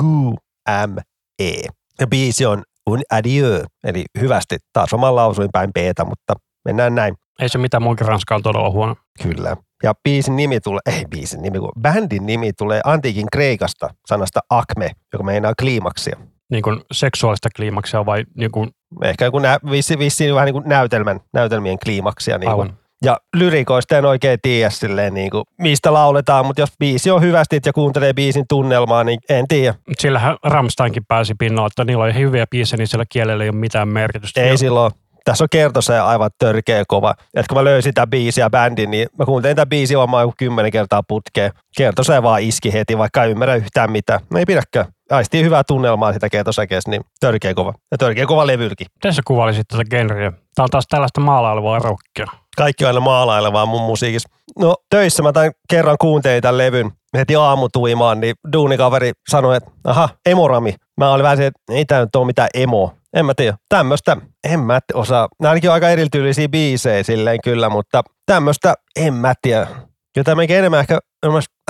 [0.87, 0.97] M
[1.39, 1.51] E.
[1.99, 4.57] Ja biisi on Un Adieu, eli hyvästi.
[4.73, 6.33] Taas oman lausuin päin peetä, mutta
[6.65, 7.15] mennään näin.
[7.39, 8.95] Ei se mitään munkin Ranska on todella huono.
[9.23, 9.57] Kyllä.
[9.83, 14.91] Ja biisin nimi tulee, ei biisin nimi, kun bändin nimi tulee antiikin kreikasta sanasta akme,
[15.13, 16.17] joka meinaa kliimaksia.
[16.51, 18.69] Niin kuin seksuaalista kliimaksia vai niin kuin,
[19.03, 22.37] Ehkä joku nä, vissi, vissiin vähän niin kuin näytelmän, näytelmien kliimaksia.
[22.37, 22.73] Niin kuin.
[23.03, 27.59] Ja lyrikoista en oikein tiedä silleen, niin kuin, mistä lauletaan, mutta jos biisi on hyvästi
[27.65, 29.75] ja kuuntelee biisin tunnelmaa, niin en tiedä.
[29.99, 33.87] Sillähän Ramsteinkin pääsi pinnalle, että niillä on hyviä biisejä, niin sillä kielellä ei ole mitään
[33.87, 34.41] merkitystä.
[34.41, 34.91] Ei silloin.
[35.25, 37.15] Tässä on kertose aivan törkeä kova.
[37.33, 40.33] Et kun mä löysin tämän biisin ja bändin, niin mä kuuntelin tämän biisin varmaan joku
[40.37, 41.51] kymmenen kertaa putkeen.
[41.77, 44.19] Kertose vaan iski heti, vaikka ei ymmärrä yhtään mitään.
[44.29, 44.85] No ei pidäkään.
[45.11, 47.73] Aistii hyvää tunnelmaa sitä kertosäkeestä, niin törkeä kova.
[47.91, 48.87] Ja törkeä kova levylkin.
[48.95, 50.31] Miten sä kuvailisit tätä genreä?
[50.31, 52.25] Tämä on taas tällaista maalailevaa rockia.
[52.57, 54.29] Kaikki on aina maalailevaa mun musiikissa.
[54.59, 60.09] No töissä mä tämän kerran kuuntelin tämän levyn heti aamutuimaan, niin duunikaveri sanoi, että aha,
[60.25, 60.75] emorami.
[60.97, 62.93] Mä olin vähän se, että ei tämä nyt ole mitään emo.
[63.13, 63.57] En mä tiedä.
[63.69, 65.27] Tämmöistä, en mä osaa.
[65.39, 69.67] Nämä ainakin on aika erityylisiä biisejä silleen kyllä, mutta tämmöistä, en mä tiedä.
[70.13, 70.99] Kyllä tämä enemmän ehkä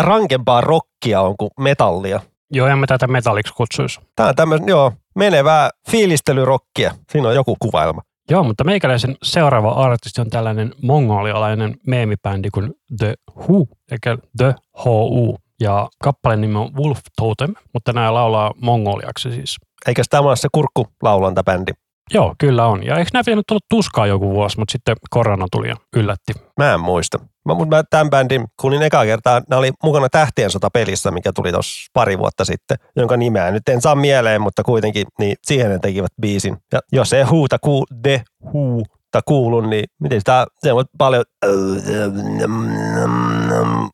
[0.02, 2.20] rankempaa rockia on kuin metallia.
[2.52, 4.00] Joo, en mä tätä metalliksi kutsuisi.
[4.16, 6.96] Tämä on tämmöistä, joo, menevää fiilistelyrokkia.
[7.12, 8.02] Siinä on joku kuvailma.
[8.30, 15.38] Joo, mutta meikäläisen seuraava artisti on tällainen mongolialainen meemibändi kuin The Who, eli The H.U.
[15.62, 19.58] Ja kappaleen nimi on Wolf Totem, mutta nämä laulaa mongoliaksi siis.
[19.88, 21.72] Eikä tämä ole se kurkkulaulontabändi?
[22.14, 22.86] Joo, kyllä on.
[22.86, 26.34] Ja eikö nämä vielä nyt ollut tuskaa joku vuosi, mutta sitten korona tuli ja yllätti.
[26.58, 27.20] Mä en muista.
[27.46, 31.92] Mä, mä tämän bändin kuulin eka kertaa, ne oli mukana Tähtien sota-pelissä, mikä tuli tuossa
[31.94, 36.12] pari vuotta sitten, jonka nimeä nyt en saa mieleen, mutta kuitenkin niin siihen ne tekivät
[36.22, 36.58] biisin.
[36.74, 38.84] Ja jos ei huuta kuul, de huu
[39.26, 41.24] kuulun, niin miten sitä, se on paljon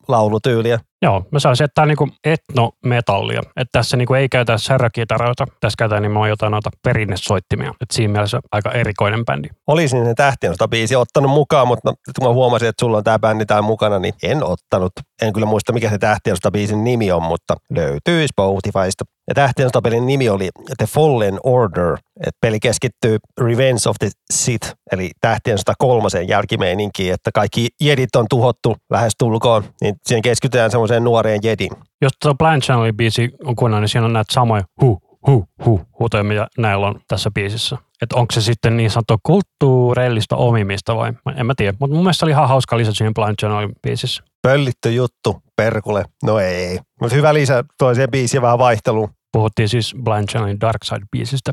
[0.08, 0.80] laulutyyliä.
[1.04, 3.40] Joo, mä sanoisin, että tämä on niinku etnometallia.
[3.40, 7.68] Että tässä niinku ei käytä särökitaroita, tässä käytetään nimenomaan jotain noita perinnesoittimia.
[7.68, 9.48] Että siinä mielessä aika erikoinen bändi.
[9.66, 13.46] Olisin ne tähtien biisi ottanut mukaan, mutta kun mä huomasin, että sulla on tämä bändi
[13.46, 14.92] täällä mukana, niin en ottanut.
[15.22, 19.04] En kyllä muista, mikä se tähtien biisin nimi on, mutta löytyy Spotifysta.
[19.28, 21.96] Ja tähtien pelin nimi oli The Fallen Order.
[22.26, 28.26] Et peli keskittyy Revenge of the Sith, eli tähtien kolmosen jälkimeininkiin, että kaikki jedit on
[28.30, 31.70] tuhottu lähes tulkoon, niin siihen keskitytään semmoiseen nuoreen jedin.
[32.02, 35.80] Jos tuo Blind Channelin biisi on kunnon, niin siinä on näitä samoja hu, hu, hu,
[35.98, 37.76] huutoja, mitä näillä on tässä biisissä.
[38.02, 41.76] Että onko se sitten niin sanottu kulttuurellista omimista vai en mä tiedä.
[41.80, 44.22] Mutta mun mielestä oli ihan hauska lisä siihen Blind Channelin biisissä.
[44.42, 46.04] Pöllitty juttu, perkule.
[46.22, 46.78] No ei.
[47.00, 49.08] Mutta hyvä lisä toiseen biisiin vähän vaihteluun.
[49.32, 51.52] Puhuttiin siis Blind Channelin Dark Side-biisistä,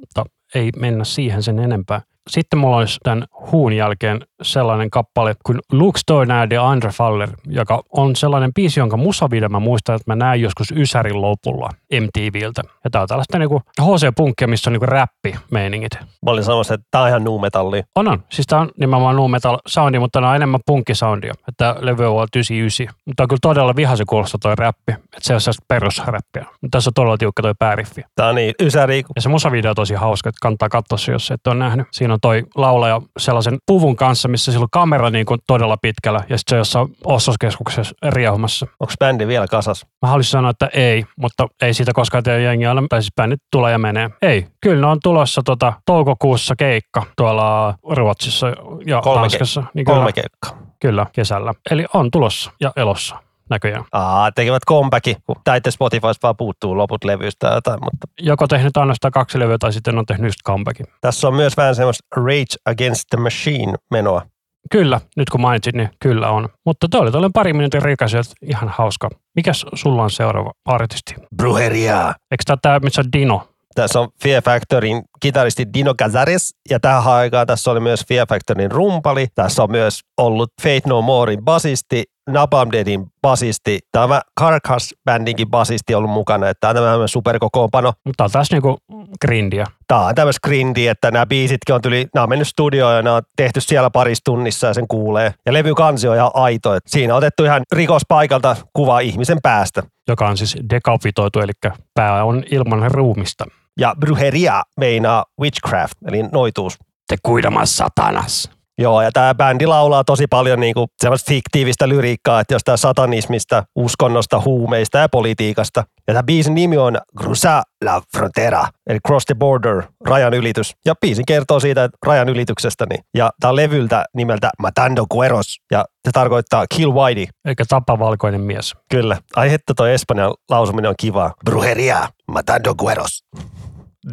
[0.00, 0.24] mutta
[0.54, 2.02] ei mennä siihen sen enempää.
[2.30, 7.82] Sitten mulla olisi tämän huun jälkeen sellainen kappale kuin Lux Tornado de Andre Faller, joka
[7.92, 12.62] on sellainen biisi, jonka musavideo mä muistan, että mä näin joskus Ysärin lopulla MTVltä.
[12.84, 15.98] Ja tää on tällaista niinku HC-punkkia, missä on niinku räppi-meiningit.
[16.00, 17.82] Mä olin sanomassa, että tää on ihan nu metalli.
[17.96, 18.22] On, on.
[18.28, 21.34] Siis tää on nimenomaan nu metal soundi, mutta tää on enemmän punkkisoundia.
[21.48, 22.94] Että levy on 99.
[23.06, 24.92] Mutta on kyllä todella vihaisen kuulosta toi räppi.
[24.92, 26.44] Että se on sellaista perusräppiä.
[26.62, 28.02] Mutta tässä on todella tiukka toi pääriffi.
[28.14, 29.02] Tää on niin, Ysäri.
[29.16, 31.86] Ja se musavideo on tosi hauska, että kannattaa katsoa se, jos et ole nähnyt.
[31.92, 36.20] Siinä on toi laulaja sellaisen puvun kanssa, missä sillä on kamera niin kuin todella pitkällä
[36.28, 38.66] ja sitten se jossain ostoskeskuksessa riehumassa.
[38.80, 39.86] Onko bändi vielä kasas?
[40.02, 43.40] Mä haluaisin sanoa, että ei, mutta ei siitä koskaan tee jengi aina, tai siis bändit
[43.52, 44.10] tulee ja menee.
[44.22, 48.46] Ei, kyllä ne on tulossa tota, toukokuussa keikka tuolla Ruotsissa
[48.86, 49.60] ja kolme Tanskassa.
[49.60, 50.58] Ke- niin kolme keikkaa.
[50.80, 51.54] Kyllä, kesällä.
[51.70, 53.16] Eli on tulossa ja elossa
[53.50, 53.84] näköjään.
[53.92, 57.80] Aa, tekevät comebackin, kun täitä Spotifysta vaan puuttuu loput levyistä tai jotain.
[57.84, 58.06] Mutta...
[58.20, 60.86] Joko tehnyt ainoastaan kaksi levyä tai sitten on tehnyt just comebackin.
[61.00, 64.22] Tässä on myös vähän semmoista Rage Against the Machine menoa.
[64.70, 66.48] Kyllä, nyt kun mainitsit, niin kyllä on.
[66.66, 69.08] Mutta toi oli tuollainen pari minuutin rikasia, ihan hauska.
[69.36, 71.14] Mikäs sulla on seuraava artisti?
[71.36, 72.14] Brujeria.
[72.30, 73.48] Eikö tämä tämä, missä on Dino?
[73.74, 78.70] Tässä on Fear Factorin kitaristi Dino Cazares ja tähän aikaan tässä oli myös Fear Factorin
[78.70, 79.26] rumpali.
[79.34, 86.10] Tässä on myös ollut Fate No Morein basisti Napalm Deadin basisti, tämä Carcass-bändinkin basisti ollut
[86.10, 87.92] mukana, että tämä on tämmöinen superkokoonpano.
[88.04, 88.78] Mutta on taas niinku
[89.20, 89.66] grindia.
[89.86, 93.16] Tämä on tämmöistä grindia, että nämä biisitkin on tyli, nämä on mennyt studioon ja nämä
[93.16, 95.34] on tehty siellä parissa tunnissa ja sen kuulee.
[95.46, 99.82] Ja levykansi on ihan aito, että siinä on otettu ihan rikospaikalta kuva ihmisen päästä.
[100.08, 101.52] Joka on siis dekapitoitu, eli
[101.94, 103.44] pää on ilman ruumista.
[103.78, 106.78] Ja brujeria meinaa witchcraft, eli noituus.
[107.08, 108.59] Te kuidamas satanas.
[108.80, 114.40] Joo, ja tämä bändi laulaa tosi paljon niinku semmoista fiktiivistä lyriikkaa, että jostain satanismista, uskonnosta,
[114.44, 115.84] huumeista ja politiikasta.
[116.08, 120.72] Ja tämä biisin nimi on Cruza la Frontera, eli Cross the Border, rajan ylitys.
[120.84, 122.86] Ja biisin kertoo siitä että rajan ylityksestä.
[122.90, 123.04] Niin.
[123.14, 127.26] Ja tämä on levyltä nimeltä Matando Cueros, ja se tarkoittaa Kill Whitey.
[127.44, 128.74] Eikä tapa valkoinen mies.
[128.90, 129.16] Kyllä.
[129.36, 131.32] Ai että toi espanjan lausuminen on kiva.
[131.44, 133.24] Brujeria, Matando Cueros.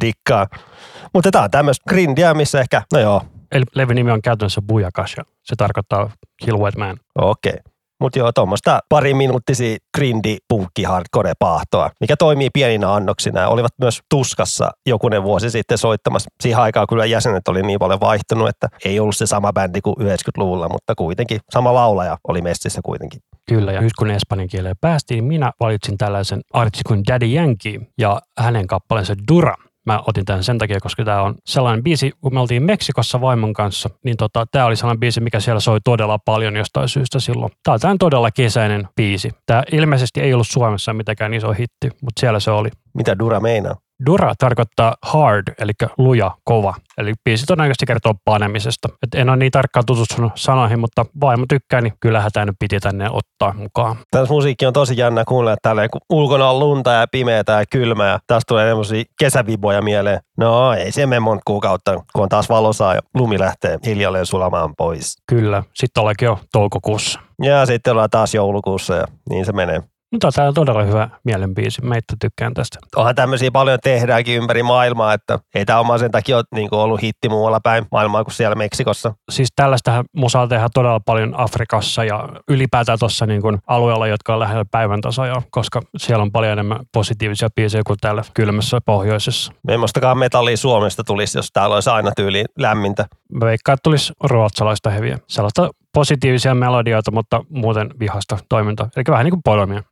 [0.02, 0.48] Dikkaa.
[1.14, 5.24] Mutta tämä on tämmöistä grindia, missä ehkä, no joo, Eli levy nimi on käytännössä Bujakasha.
[5.44, 6.10] Se tarkoittaa
[6.46, 6.98] Kill White Man.
[7.16, 7.50] Okei.
[7.50, 7.74] Okay.
[8.02, 13.48] Mutta joo, tuommoista pari minuuttisia grindi punkki hardcore paahtoa, mikä toimii pieninä annoksina.
[13.48, 16.30] Olivat myös tuskassa jokunen vuosi sitten soittamassa.
[16.42, 19.96] Siihen aikaan kyllä jäsenet oli niin paljon vaihtunut, että ei ollut se sama bändi kuin
[19.98, 23.21] 90-luvulla, mutta kuitenkin sama laulaja oli messissä kuitenkin.
[23.50, 28.21] Kyllä, ja nyt kun espanjan kieleen päästiin, minä valitsin tällaisen artistin kuin Daddy Yankee ja
[28.38, 29.56] hänen kappaleensa Dura.
[29.88, 33.54] Mä otin tämän sen takia, koska tämä on sellainen biisi, kun me oltiin Meksikossa vaimon
[33.54, 37.52] kanssa, niin tota, tämä oli sellainen biisi, mikä siellä soi todella paljon jostain syystä silloin.
[37.63, 39.31] Tämä on tämän todella kesäinen biisi.
[39.46, 42.69] Tämä ilmeisesti ei ollut Suomessa mitenkään iso hitti, mutta siellä se oli.
[42.94, 43.75] Mitä Dura meinaa?
[44.06, 46.73] Dura tarkoittaa hard, eli luja, kova.
[46.98, 48.89] Eli biisi todennäköisesti kertoo panemisesta.
[49.04, 52.79] Et en ole niin tarkkaan tutustunut sanoihin, mutta vaimo tykkää, niin kyllähän tämä nyt piti
[52.79, 53.95] tänne ottaa mukaan.
[54.12, 58.12] Tässä musiikki on tosi jännä kuunnella tälleen, kun ulkona on lunta ja pimeätä ja kylmää.
[58.12, 60.19] Ja taas tulee semmoisia kesäviboja mieleen.
[60.37, 64.75] No ei se mene monta kuukautta, kun on taas valosaa ja lumi lähtee hiljalleen sulamaan
[64.77, 65.15] pois.
[65.29, 67.19] Kyllä, sitten ollaankin jo toukokuussa.
[67.41, 69.83] Ja sitten ollaan taas joulukuussa ja niin se menee.
[70.12, 71.82] Mutta tämä on todella hyvä mielenbiisi.
[71.82, 72.80] Mä itse tykkään tästä.
[72.96, 77.02] Onhan tämmöisiä paljon tehdäänkin ympäri maailmaa, että ei tämä oma sen takia ole niin ollut
[77.02, 79.14] hitti muualla päin maailmaa kuin siellä Meksikossa.
[79.32, 84.66] Siis tällaista musaa tehdään todella paljon Afrikassa ja ylipäätään tuossa niin alueella, jotka on lähellä
[84.72, 89.54] päivän tasoja, koska siellä on paljon enemmän positiivisia biisejä kuin täällä kylmässä pohjoisessa.
[89.68, 93.06] Memmostakaan metallia Suomesta tulisi, jos täällä olisi aina tyyli lämmintä.
[93.34, 95.20] Mä veikkaan, että tulisi ruotsalaista heviä.
[95.28, 98.89] Sellaista positiivisia melodioita, mutta muuten vihasta toimintaa.
[98.95, 99.83] Eli vähän niin kuin podomia.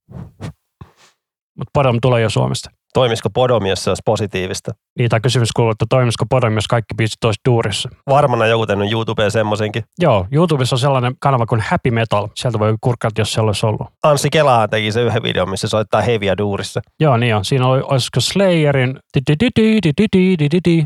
[1.58, 2.70] Mutta podom tulee jo Suomesta.
[2.96, 4.72] Toimisiko Podomi, jos se olisi positiivista?
[5.00, 7.90] Niin, tämä kysymys kuuluu, että toimisiko Podomi, jos kaikki biisit olisi duurissa?
[8.10, 9.84] Varmana joku tehnyt YouTubeen semmoisenkin.
[10.00, 12.28] Joo, YouTubessa on sellainen kanava kuin Happy Metal.
[12.36, 13.88] Sieltä voi kurkkaat, jos se olisi ollut.
[14.04, 16.82] Ansi Kelaa teki se yhden videon, missä soittaa heviä duurissa.
[17.00, 17.46] Joo, niin on.
[17.46, 19.00] Siinä oli, olisiko Slayerin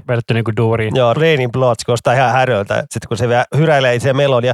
[0.08, 0.96] vedetty niinku duuriin.
[0.96, 2.76] Joo, Rain in Blood, kuulostaa ihan häröltä.
[2.80, 3.26] Sitten kun se
[3.58, 4.54] hyräilee itse melodia,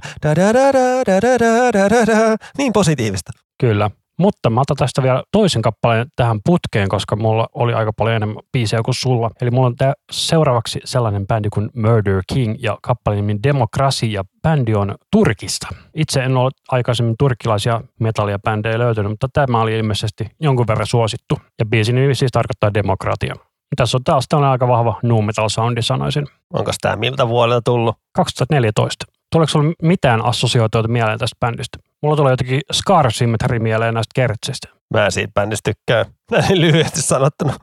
[2.58, 3.32] niin positiivista.
[3.62, 3.90] Kyllä.
[4.20, 8.44] Mutta mä otan tästä vielä toisen kappaleen tähän putkeen, koska mulla oli aika paljon enemmän
[8.52, 9.32] biisejä kuin sulla.
[9.42, 14.24] Eli mulla on tää seuraavaksi sellainen bändi kuin Murder King ja kappaleen nimi Demokrasi ja
[14.42, 15.68] bändi on Turkista.
[15.94, 21.40] Itse en ole aikaisemmin turkkilaisia metallia bändejä löytänyt, mutta tämä oli ilmeisesti jonkun verran suosittu.
[21.60, 23.36] Ja biisin nimi siis tarkoittaa demokratia.
[23.76, 26.28] Tässä on taas tällainen aika vahva nu metal soundi sanoisin.
[26.54, 27.96] Onko tämä miltä vuodelta tullut?
[28.16, 29.06] 2014.
[29.32, 31.78] Tuleeko sinulla mitään assosioituita mieleen tästä bändistä?
[32.06, 34.68] Mulla tulee jotenkin Scar Symmetry mieleen näistä kertsistä.
[34.94, 37.54] Mä siitä bändistä tykkää, näin lyhyesti sanottuna.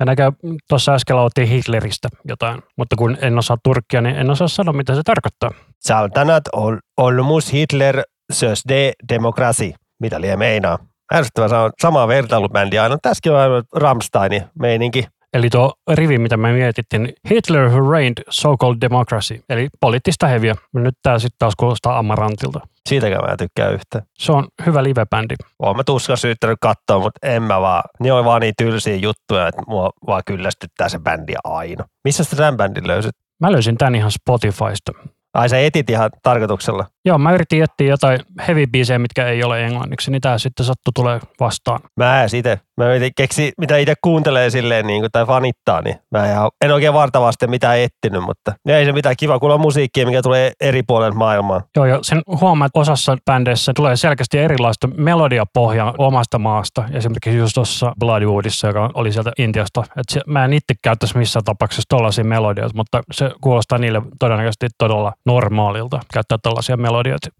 [0.00, 0.32] Ja näkö,
[0.68, 4.94] tuossa äsken lauettiin Hitleristä jotain, mutta kun en osaa turkkia, niin en osaa sanoa, mitä
[4.94, 5.50] se tarkoittaa.
[5.80, 10.78] Saltanat ol, olmus Hitler sös de demokrasi, mitä liian meinaa.
[11.14, 12.98] Ärsyttävä se on sama vertailubändi aina.
[13.02, 15.08] Tässäkin on Rammsteinin meininki.
[15.36, 20.54] Eli tuo rivi, mitä me mietittiin, Hitler who reigned so-called democracy, eli poliittista heviä.
[20.74, 22.60] Nyt tämä sitten taas kuulostaa Amarantilta.
[22.88, 24.02] Siitäkään mä en tykkää yhtä.
[24.18, 25.34] Se on hyvä live-bändi.
[25.58, 27.82] Oon mä tuskan syyttänyt katsoa, mutta en mä vaan.
[28.00, 31.84] Ne on vaan niin tylsiä juttuja, että mua vaan kyllästyttää se bändi aina.
[32.04, 33.12] Missä sä tämän bändin löysit?
[33.40, 34.92] Mä löysin tän ihan Spotifysta.
[35.34, 36.86] Ai sä etit ihan tarkoituksella?
[37.06, 40.90] Joo, mä yritin etsiä jotain heavy biisejä, mitkä ei ole englanniksi, niin tää sitten sattu
[40.94, 41.80] tulee vastaan.
[41.96, 42.60] Mä en itse.
[42.76, 46.72] Mä yritin keksi, mitä itse kuuntelee silleen niin kuin, tai fanittaa, niin mä en, en
[46.72, 51.16] oikein vartavasti mitään etsinyt, mutta ei se mitään kiva, on musiikkia, mikä tulee eri puolilta
[51.16, 51.60] maailmaa.
[51.76, 56.84] Joo, ja sen huomaa, että osassa bändeissä tulee selkeästi erilaista melodiapohjaa omasta maasta.
[56.92, 59.80] Esimerkiksi just tuossa Bloodwoodissa, joka oli sieltä Intiasta.
[59.80, 64.68] Et se, mä en itse käyttäisi missään tapauksessa tollaisia melodioita, mutta se kuulostaa niille todennäköisesti
[64.78, 66.95] todella normaalilta käyttää tällaisia melodioita.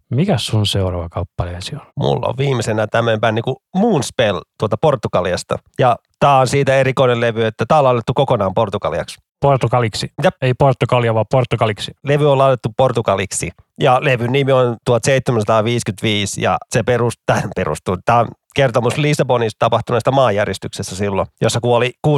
[0.09, 1.81] Mikä sun seuraava kappaleesi on?
[1.95, 5.57] Mulla on viimeisenä tämmöinen bändi kuin Moonspell tuolta Portugaliasta.
[5.79, 9.26] Ja tää on siitä erikoinen levy, että tää on laitettu kokonaan portugaliaksi.
[9.41, 10.11] Portugaliksi.
[10.23, 10.35] Jep.
[10.41, 11.91] Ei Portugalia, vaan Portugaliksi.
[12.03, 13.51] Levy on laitettu portugaliksi.
[13.79, 17.97] Ja levyn nimi on 1755 ja se perustuu, tähän perustuu.
[18.05, 22.11] Tämä on kertomus Lissabonissa tapahtuneesta maanjäristyksessä silloin, jossa kuoli 60-100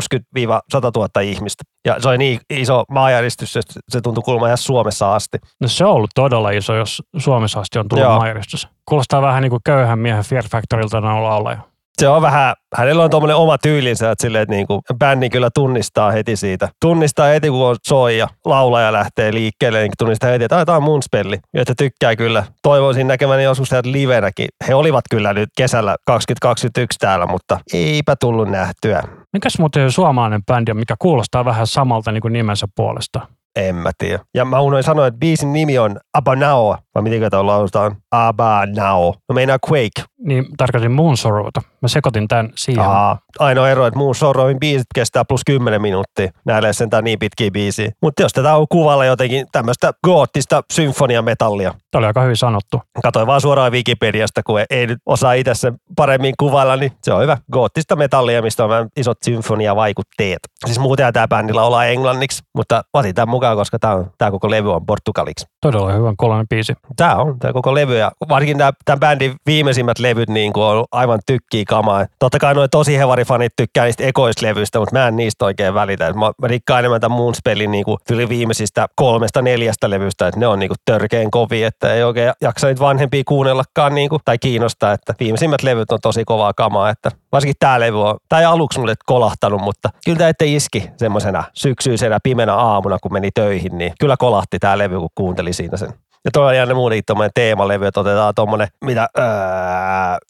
[0.96, 1.64] 000 ihmistä.
[1.86, 5.38] Ja se oli niin iso maanjäristys, että se tuntui kulma ihan Suomessa asti.
[5.62, 8.16] No se on ollut todella iso, jos Suomessa asti on tullut Joo.
[8.16, 8.68] maanjäristys.
[8.86, 11.69] Kuulostaa vähän niin kuin köyhän miehen Fear Factorilta laulaja.
[12.00, 15.50] Se on vähän, hänellä on tuommoinen oma tyylinsä, että, silleen, että niin kuin bändi kyllä
[15.54, 16.70] tunnistaa heti siitä.
[16.82, 20.76] Tunnistaa heti, kun on soi ja laulaja lähtee liikkeelle, niin tunnistaa heti, että "Ai, tämä
[20.76, 21.40] on mun spelli.
[21.54, 22.44] Ja että tykkää kyllä.
[22.64, 24.48] Toivoisin näkemäni joskus sieltä livenäkin.
[24.68, 29.04] He olivat kyllä nyt kesällä 2021 täällä, mutta eipä tullut nähtyä.
[29.34, 33.28] Mikäs muuten suomalainen bändi on, mikä kuulostaa vähän samalta niin kuin nimensä puolesta?
[33.56, 34.20] En mä tiedä.
[34.34, 37.96] Ja mä unoin sanoa, että biisin nimi on Abanao, vai miten tämä lausutaan?
[38.12, 39.16] Abanao.
[39.30, 40.04] No meinaa Quake.
[40.26, 41.62] Niin tarkoitin Moon Sorrowta.
[41.82, 42.84] Mä sekoitin tämän siihen.
[42.84, 46.32] Aa, ainoa ero, että muun Sorrowin biisit kestää plus 10 minuuttia.
[46.46, 47.92] Näillä ei sentään niin pitkiä biisiä.
[48.02, 51.74] Mutta jos tätä on kuvalla jotenkin tämmöistä goottista symfoniametallia.
[51.92, 52.82] Tämä oli aika hyvin sanottu.
[53.04, 57.22] Katoin vaan suoraan Wikipediasta, kun ei nyt osaa itse sen paremmin kuvailla, niin se on
[57.22, 57.38] hyvä.
[57.52, 60.40] Goottista metallia, mistä on isot symfoniavaikutteet.
[60.66, 64.50] Siis muuten tämä bändillä ollaan englanniksi, mutta otin tämän mukaan, koska tämä, on, tämä koko
[64.50, 65.46] levy on portugaliksi.
[65.62, 66.74] Todella hyvän kuuloinen biisi.
[66.96, 70.86] Tämä on, tämä koko levy ja varsinkin nämä, tämän bändin viimeisimmät levyt niin kuin on
[70.92, 72.06] aivan tykkii kamaa.
[72.20, 76.14] Totta kai noin tosi hevarifanit tykkää niistä ekoislevyistä, mutta mä en niistä oikein välitä.
[76.14, 77.98] Mä, mä rikkaan enemmän tämän Moonspellin niin kuin
[78.30, 82.68] viimeisistä kolmesta neljästä levystä, että ne on niin kuin törkeen kovia, että ei oikein jaksa
[82.68, 87.12] niitä vanhempia kuunnellakaan niin kuin, tai kiinnostaa, että viimeisimmät levyt on tosi kovaa kamaa, että
[87.32, 92.18] varsinkin tämä levy on, ei aluksi mulle kolahtanut, mutta kyllä tämä ette iski semmoisena syksyisenä
[92.24, 96.09] pimenä aamuna, kun meni töihin, niin kyllä kolahti tämä levy, kun kuunteli siinä sen.
[96.30, 99.08] Ja toi on jäänyt muutenkin tuommoinen teemalevy, että otetaan tuommoinen, mitä,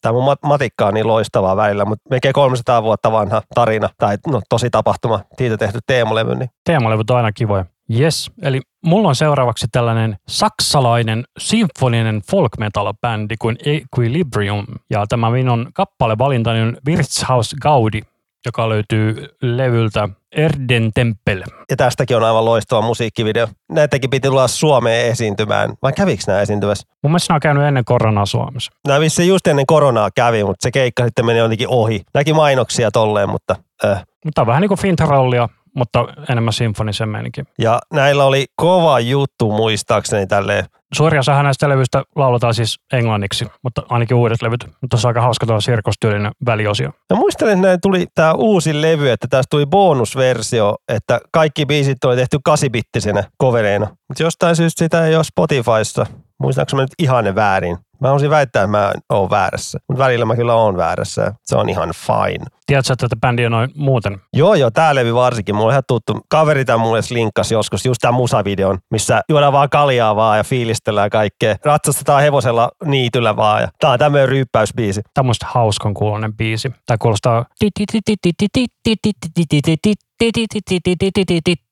[0.02, 4.40] tämä mun matikka on niin loistavaa välillä, mutta melkein 300 vuotta vanha tarina, tai no
[4.48, 6.34] tosi tapahtuma, siitä tehty teemalevy.
[6.34, 6.50] Niin.
[6.64, 7.64] Teemalevyt on aina kivoja.
[7.98, 14.66] Yes, eli mulla on seuraavaksi tällainen saksalainen symfoninen folk metal bändi kuin Equilibrium.
[14.90, 18.00] Ja tämä minun kappalevalintani on Wirtshaus Gaudi,
[18.46, 21.42] joka löytyy levyltä Erden Tempel.
[21.70, 23.48] Ja tästäkin on aivan loistava musiikkivideo.
[23.72, 25.74] Näitäkin piti tulla Suomeen esiintymään.
[25.82, 26.88] Vai kävikö nämä esiintyvässä?
[27.02, 28.72] Mun mielestä nämä on käynyt ennen koronaa Suomessa.
[28.86, 32.02] Nämä vissi just ennen koronaa kävi, mutta se keikka sitten meni jotenkin ohi.
[32.14, 33.56] Näki mainoksia tolleen, mutta...
[33.84, 34.04] Äh.
[34.24, 37.42] Mutta on vähän niin kuin fintrollia, mutta enemmän symfonisen meininki.
[37.58, 40.64] Ja näillä oli kova juttu muistaakseni tälleen
[40.94, 44.66] Suoria osahan näistä levyistä lauletaan siis englanniksi, mutta ainakin uudet levyt.
[44.80, 46.90] Mutta se on aika hauska tuo sirkustyylinen väliosio.
[47.10, 52.04] Mä muistelen, että näin tuli tämä uusi levy, että tästä tuli bonusversio, että kaikki biisit
[52.04, 53.86] oli tehty kasibittisenä covereina.
[53.86, 56.06] Mutta jostain syystä sitä ei ole Spotifyssa.
[56.38, 57.78] Muistaaks mä nyt ihan väärin?
[58.00, 59.78] Mä haluaisin väittää, että mä oon väärässä.
[59.88, 61.32] Mutta välillä mä kyllä oon väärässä.
[61.42, 62.44] Se on ihan fine.
[62.66, 64.20] Tiedätkö, että tätä bändiä noin muuten?
[64.32, 65.54] Joo, joo, tää levy varsinkin.
[65.54, 66.20] Mulla on ihan tuttu.
[66.28, 71.10] Kaveri tämän mulle linkkasi joskus just tämän musavideon, missä juodaan vaan kaljaa vaan ja fiilistellään
[71.10, 71.56] kaikkea.
[71.64, 75.00] Ratsastetaan hevosella niityllä vaan ja tää on tämmöinen ryyppäysbiisi.
[75.14, 76.72] Tämä on hauskan kuulonen biisi.
[76.86, 77.44] Tää kuulostaa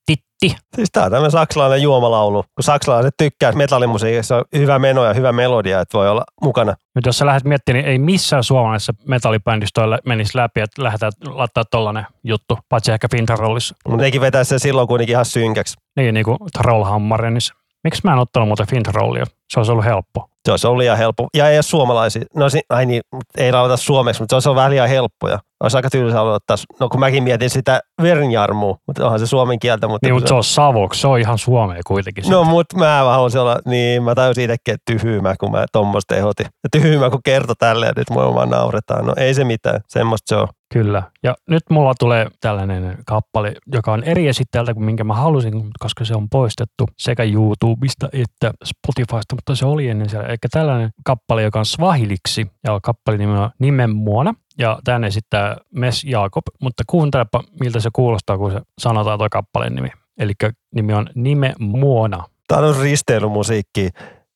[0.09, 0.57] hitti.
[0.77, 2.43] Siis tää on tämmöinen saksalainen juomalaulu.
[2.43, 6.75] Kun saksalaiset tykkää metallimusiikissa on hyvä meno ja hyvä melodia, että voi olla mukana.
[6.95, 11.65] Nyt jos sä lähdet miettimään, niin ei missään suomalaisessa metallibändissä menisi läpi, että lähdetään laittaa
[11.65, 13.75] tollanen juttu, paitsi ehkä Fintarollissa.
[13.89, 15.77] Mutta nekin vetää sen silloin kuitenkin ihan synkäksi.
[15.97, 17.55] Niin, niin kuin Trollhammarenissa.
[17.85, 19.25] Miksi mä en ottanut muuten Fintarollia?
[19.53, 20.31] Se olisi ollut helppo.
[20.49, 21.27] Se olisi ollut liian helppo.
[21.37, 22.23] Ja ei ole suomalaisia.
[22.37, 23.03] No ai niin,
[23.39, 25.39] ei lauleta suomeksi, mutta se olisi ollut vähän liian helppoja.
[25.63, 26.57] Olisi aika tylsä aloittaa.
[26.81, 29.89] No kun mäkin mietin sitä Vernjarmua, mutta onhan se suomen kieltä.
[29.89, 32.25] Mutta niin, mutta se on savoksi, se on ihan suomea kuitenkin.
[32.31, 36.47] No mutta mä haluaisin olla, niin mä tajusin itsekin, että tyhmä, kun mä tuommoista ehdotin.
[36.47, 39.07] Ja tyhmä, kun kertoi tälleen, nyt mua vaan nauretaan.
[39.07, 40.49] No ei se mitään, semmoista se on.
[40.73, 41.03] Kyllä.
[41.23, 46.05] Ja nyt mulla tulee tällainen kappale, joka on eri esittäjältä kuin minkä mä halusin, koska
[46.05, 50.27] se on poistettu sekä YouTubesta että Spotifysta, mutta se oli ennen siellä.
[50.27, 54.35] Eli tällainen kappale, joka on swahiliksi ja kappale on Nimen Muona.
[54.59, 59.75] Ja tämän esittää Mes Jaakob, mutta kuuntelepa miltä se kuulostaa, kun se sanotaan tuo kappaleen
[59.75, 59.89] nimi.
[60.19, 60.33] Eli
[60.75, 62.25] nimi on Nime Muona.
[62.49, 63.91] Tämä on risteilymusiikki.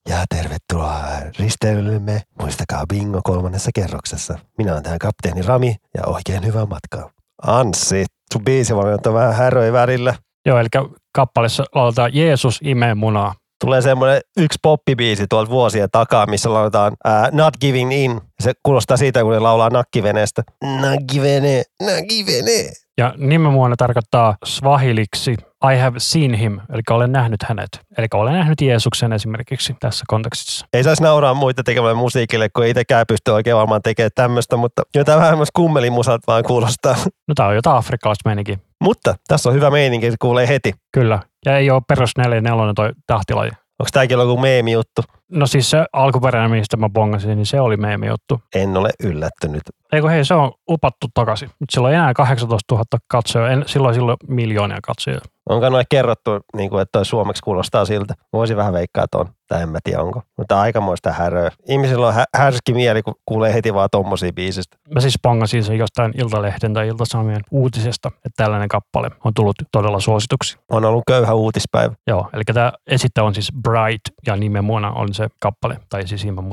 [0.08, 1.02] Ja tervetuloa
[1.38, 2.22] risteilymme.
[2.40, 4.38] Muistakaa bingo kolmannessa kerroksessa.
[4.58, 7.10] Minä olen tähän kapteeni Rami ja oikein hyvää matkaa.
[7.42, 10.14] Anssi, sun biisi on vähän häröi värillä.
[10.46, 10.68] Joo, eli
[11.14, 17.36] kappaleessa lauletaan Jeesus imee munaa tulee semmoinen yksi poppibiisi tuolta vuosien takaa, missä lauletaan uh,
[17.38, 18.20] Not Giving In.
[18.40, 20.42] Se kuulostaa siitä, kun ne laulaa nakkiveneestä.
[20.80, 22.72] Nakkivene, nakkivene.
[22.98, 25.36] Ja nimenmuona tarkoittaa swahiliksi
[25.72, 27.68] I have seen him, eli olen nähnyt hänet.
[27.98, 30.66] Eli olen nähnyt Jeesuksen esimerkiksi tässä kontekstissa.
[30.72, 34.82] Ei saisi nauraa muita tekemään musiikille, kun ei itsekään pysty oikein varmaan tekemään tämmöistä, mutta
[34.94, 36.96] jotain vähän myös kummelimusat vaan kuulostaa.
[37.28, 38.58] No tämä on jotain afrikkalaista meininkiä.
[38.82, 40.72] Mutta tässä on hyvä meininki, se kuulee heti.
[40.92, 41.20] Kyllä.
[41.46, 42.42] Ja ei ole perus 4
[42.74, 43.50] toi tahtilaji.
[43.82, 45.02] Onko tämäkin joku meemi juttu?
[45.32, 48.40] No siis se alkuperäinen, mistä mä bongasin, niin se oli meemi juttu.
[48.54, 49.62] En ole yllättynyt.
[49.92, 51.50] Eikö hei, se on upattu takaisin.
[51.60, 55.20] Mutta sillä on enää 18 000 katsoja, en, silloin silloin miljoonia katsojia.
[55.52, 58.14] Onko noin kerrottu, niin kuin, että toi suomeksi kuulostaa siltä?
[58.32, 60.22] Voisi vähän veikkaa tuon, tai en mä tiedä onko.
[60.38, 61.50] Mutta aikamoista häröä.
[61.68, 64.76] Ihmisillä on hä- härski mieli, kun kuulee heti vaan tommosia biisistä.
[64.94, 70.00] Mä siis pongasin sen jostain Iltalehden tai Iltasaamien uutisesta, että tällainen kappale on tullut todella
[70.00, 70.58] suosituksi.
[70.70, 71.94] On ollut köyhä uutispäivä.
[72.06, 76.44] Joo, eli tämä esittä on siis Bright ja nimen on se kappale, tai siis nimen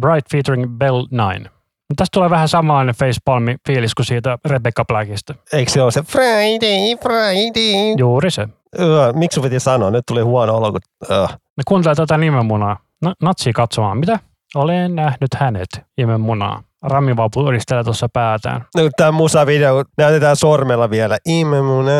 [0.00, 1.53] Bright featuring Bell 9.
[1.96, 5.34] Tästä tulee vähän samanlainen facepalmi fiilis kuin siitä Rebecca Blackista.
[5.52, 7.94] Eikö se ole se Friday, Friday?
[7.98, 8.48] Juuri se.
[8.80, 9.90] Öö, miksi piti sanoa?
[9.90, 10.72] Nyt tuli huono olo.
[10.72, 10.80] Kun,
[11.10, 11.26] öö.
[11.26, 12.76] Ne kuuntelee tätä nimenmunaa.
[13.02, 13.98] No, natsi katsomaan.
[13.98, 14.18] Mitä?
[14.54, 15.68] Olen nähnyt hänet,
[15.98, 16.62] imenmunaa.
[16.82, 18.64] Rami vaan pudistelee tuossa päätään.
[18.76, 21.18] No, tämä musavideo näytetään sormella vielä.
[21.26, 21.90] Imemuna,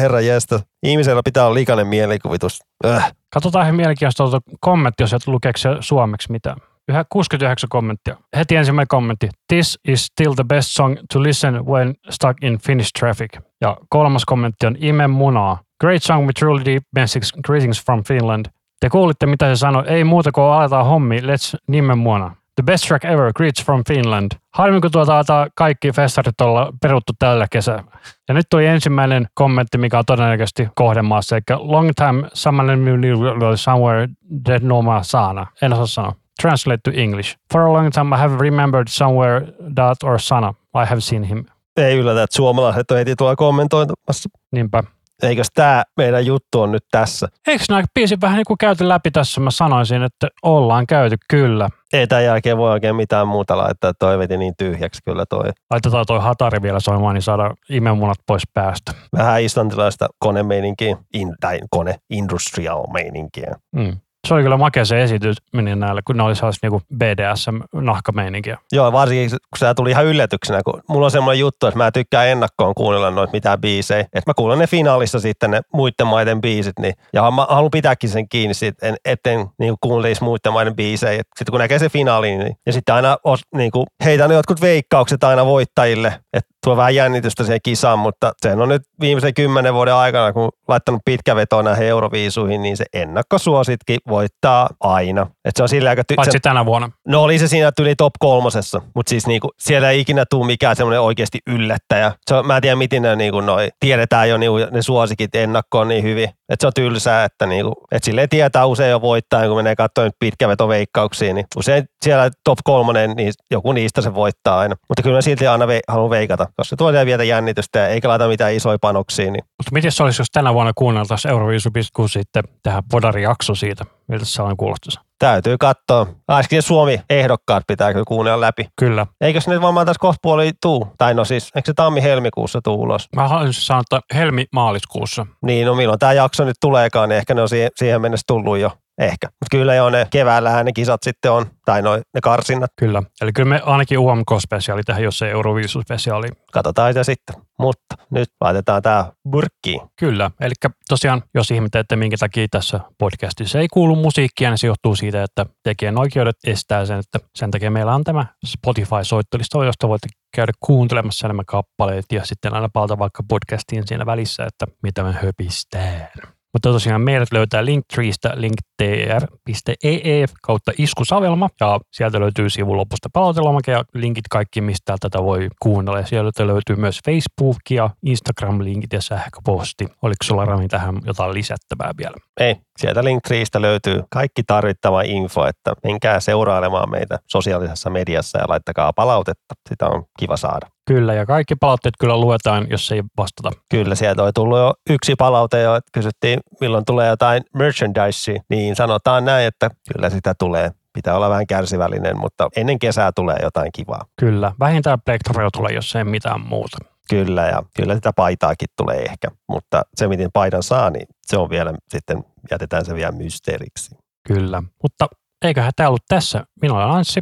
[0.00, 0.60] herra jästä.
[0.82, 2.62] Ihmisellä pitää olla likainen mielikuvitus.
[2.86, 3.12] Öh.
[3.30, 6.56] Katsotaan ihan mielenkiintoista kommentti, jos et lukeeko se suomeksi mitään.
[6.88, 8.16] Yhä 69 kommenttia.
[8.36, 9.28] Heti ensimmäinen kommentti.
[9.48, 13.30] This is still the best song to listen when stuck in Finnish traffic.
[13.60, 15.58] Ja kolmas kommentti on Ime munaa.
[15.80, 17.32] Great song with truly deep messages.
[17.46, 18.46] Greetings from Finland.
[18.80, 19.84] Te kuulitte, mitä se sanoi.
[19.86, 21.20] Ei muuta kuin aletaan hommi.
[21.20, 22.36] Let's nimen muona.
[22.56, 24.32] The best track ever, Greets from Finland.
[24.54, 27.84] Harmi, kun tuota aletaan kaikki festarit olla peruttu tällä kesällä.
[28.28, 31.36] Ja nyt tuli ensimmäinen kommentti, mikä on todennäköisesti kohdemaassa.
[31.36, 34.08] Eli long time someone somewhere
[34.48, 35.46] dead noma sana.
[35.62, 36.23] En osaa sanoa.
[36.42, 37.36] Translate to English.
[37.52, 40.54] For a long time I have remembered somewhere that or sana.
[40.82, 41.44] I have seen him.
[41.76, 44.28] Ei yllätä, että suomalaiset on heti tuolla kommentoimassa.
[44.52, 44.82] Niinpä.
[45.22, 47.28] Eikös tämä meidän juttu on nyt tässä?
[47.46, 49.40] Eikö nämä biisit vähän niin kuin käyty läpi tässä?
[49.40, 51.68] Mä sanoisin, että ollaan käyty kyllä.
[51.92, 55.50] Ei tämän jälkeen voi oikein mitään muuta laittaa, toi veti niin tyhjäksi kyllä toi.
[55.70, 58.92] Laitetaan toi hatari vielä soimaan, niin saadaan imemunat pois päästä.
[59.16, 63.54] Vähän islantilaista konemeininkiä, in, tai kone industrial meininkiä.
[63.72, 63.96] Mm.
[64.24, 68.58] Se oli kyllä makea se esitys meni näille, kun ne oli sellaista niinku BDSM-nahkameininkiä.
[68.72, 72.28] Joo, varsinkin kun se tuli ihan yllätyksenä, kun mulla on semmoinen juttu, että mä tykkään
[72.28, 74.00] ennakkoon kuunnella noita mitään biisejä.
[74.00, 78.10] Että mä kuulen ne finaalissa sitten ne muiden maiden biisit, niin, ja mä haluan pitääkin
[78.10, 81.22] sen kiinni, siitä, en, etten niin kuuntelisi muiden maiden biisejä.
[81.22, 85.24] Sitten kun näkee se finaali, niin, ja sitten aina os, niin kuin, heitän jotkut veikkaukset
[85.24, 89.94] aina voittajille, että tuo vähän jännitystä siihen kisaan, mutta sen on nyt viimeisen kymmenen vuoden
[89.94, 95.26] aikana, kun laittanut pitkä veto näihin euroviisuihin, niin se ennakkosuositkin voittaa aina.
[95.44, 96.90] Et se on sillä aika ty- Paitsi tänä vuonna.
[97.08, 100.76] No oli se siinä yli top kolmosessa, mutta siis niinku, siellä ei ikinä tule mikään
[100.76, 102.12] semmoinen oikeasti yllättäjä.
[102.26, 105.88] Se on, mä en tiedä, miten ne niinku noi, tiedetään jo niinku, ne suosikit ennakkoon
[105.88, 106.24] niin hyvin.
[106.24, 110.12] Että se on tylsää, että niinku, et silleen tietää usein jo voittaa, kun menee katsomaan
[110.18, 114.74] pitkävetoveikkauksiin, niin usein siellä top kolmonen, niin joku niistä se voittaa aina.
[114.88, 118.28] Mutta kyllä mä silti aina ve- haluan veikata, koska se tuo vietä jännitystä eikä laita
[118.28, 119.24] mitään isoja panoksia.
[119.24, 119.44] Niin.
[119.44, 124.42] Mutta miten se olisi, jos tänä vuonna kuunneltaisiin Euroviisu.6 sitten tehdä podari-jakso siitä, miltä se
[124.42, 125.00] on kuulostaisi?
[125.18, 126.06] Täytyy katsoa.
[126.28, 128.68] Ainakin Suomi-ehdokkaat pitää kyllä kuunnella läpi.
[128.76, 129.06] Kyllä.
[129.20, 130.88] Eikös ne varmaan tässä kohta puoli tuu?
[130.98, 133.08] Tai no siis, eikö se tammi-helmikuussa tuu ulos?
[133.16, 135.26] Mä haluaisin sanoa, että helmi-maaliskuussa.
[135.42, 138.58] Niin, no milloin tämä jakso nyt tuleekaan, niin ehkä ne on siihen, siihen mennessä tullut
[138.58, 138.70] jo.
[138.98, 139.26] Ehkä.
[139.26, 142.70] Mutta kyllä jo ne keväällähän ne kisat sitten on, tai noi, ne karsinnat.
[142.78, 143.02] Kyllä.
[143.20, 146.28] Eli kyllä me ainakin UMK-spesiaali tehdään, jos ei Euroviisu-spesiaali.
[146.52, 147.36] Katsotaan sitä sitten.
[147.58, 149.80] Mutta nyt laitetaan tämä burkkiin.
[149.98, 150.30] Kyllä.
[150.40, 150.54] Eli
[150.88, 155.46] tosiaan, jos ihmettelette, minkä takia tässä podcastissa ei kuulu musiikkia, niin se johtuu siitä, että
[155.62, 161.28] tekijän oikeudet estää sen, että sen takia meillä on tämä Spotify-soittolista, josta voitte käydä kuuntelemassa
[161.28, 166.08] nämä kappaleet ja sitten aina palata vaikka podcastiin siinä välissä, että mitä me höpistään.
[166.54, 173.84] Mutta tosiaan meidät löytää Linktreestä linktr.ee kautta iskusavelma ja sieltä löytyy sivun lopusta palautelomake ja
[173.94, 175.98] linkit kaikki, mistä tätä voi kuunnella.
[175.98, 179.84] Ja sieltä löytyy myös Facebook ja Instagram-linkit ja sähköposti.
[180.02, 182.16] Oliko sulla Rami tähän jotain lisättävää vielä?
[182.40, 188.92] Ei, sieltä Linktreestä löytyy kaikki tarvittava info, että menkää seurailemaan meitä sosiaalisessa mediassa ja laittakaa
[188.92, 189.54] palautetta.
[189.68, 190.73] Sitä on kiva saada.
[190.86, 193.50] Kyllä, ja kaikki palautteet kyllä luetaan, jos ei vastata.
[193.70, 198.76] Kyllä, sieltä on tullut jo yksi palaute jo, että kysyttiin milloin tulee jotain merchandise, niin
[198.76, 200.70] sanotaan näin, että kyllä sitä tulee.
[200.92, 204.04] Pitää olla vähän kärsivällinen, mutta ennen kesää tulee jotain kivaa.
[204.20, 205.20] Kyllä, vähintään Black
[205.52, 206.78] tulee, jos ei mitään muuta.
[207.10, 211.50] Kyllä, ja kyllä sitä paitaakin tulee ehkä, mutta se miten paidan saa, niin se on
[211.50, 213.96] vielä sitten, jätetään se vielä mysteeriksi.
[214.28, 215.08] Kyllä, mutta
[215.44, 216.44] eiköhän tämä ollut tässä.
[216.62, 217.20] Minä olen Anssi.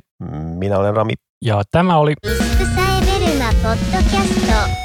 [0.59, 1.13] Minä olen Rami.
[1.45, 2.15] Ja tämä oli...
[3.63, 4.82] ポッドキャスト。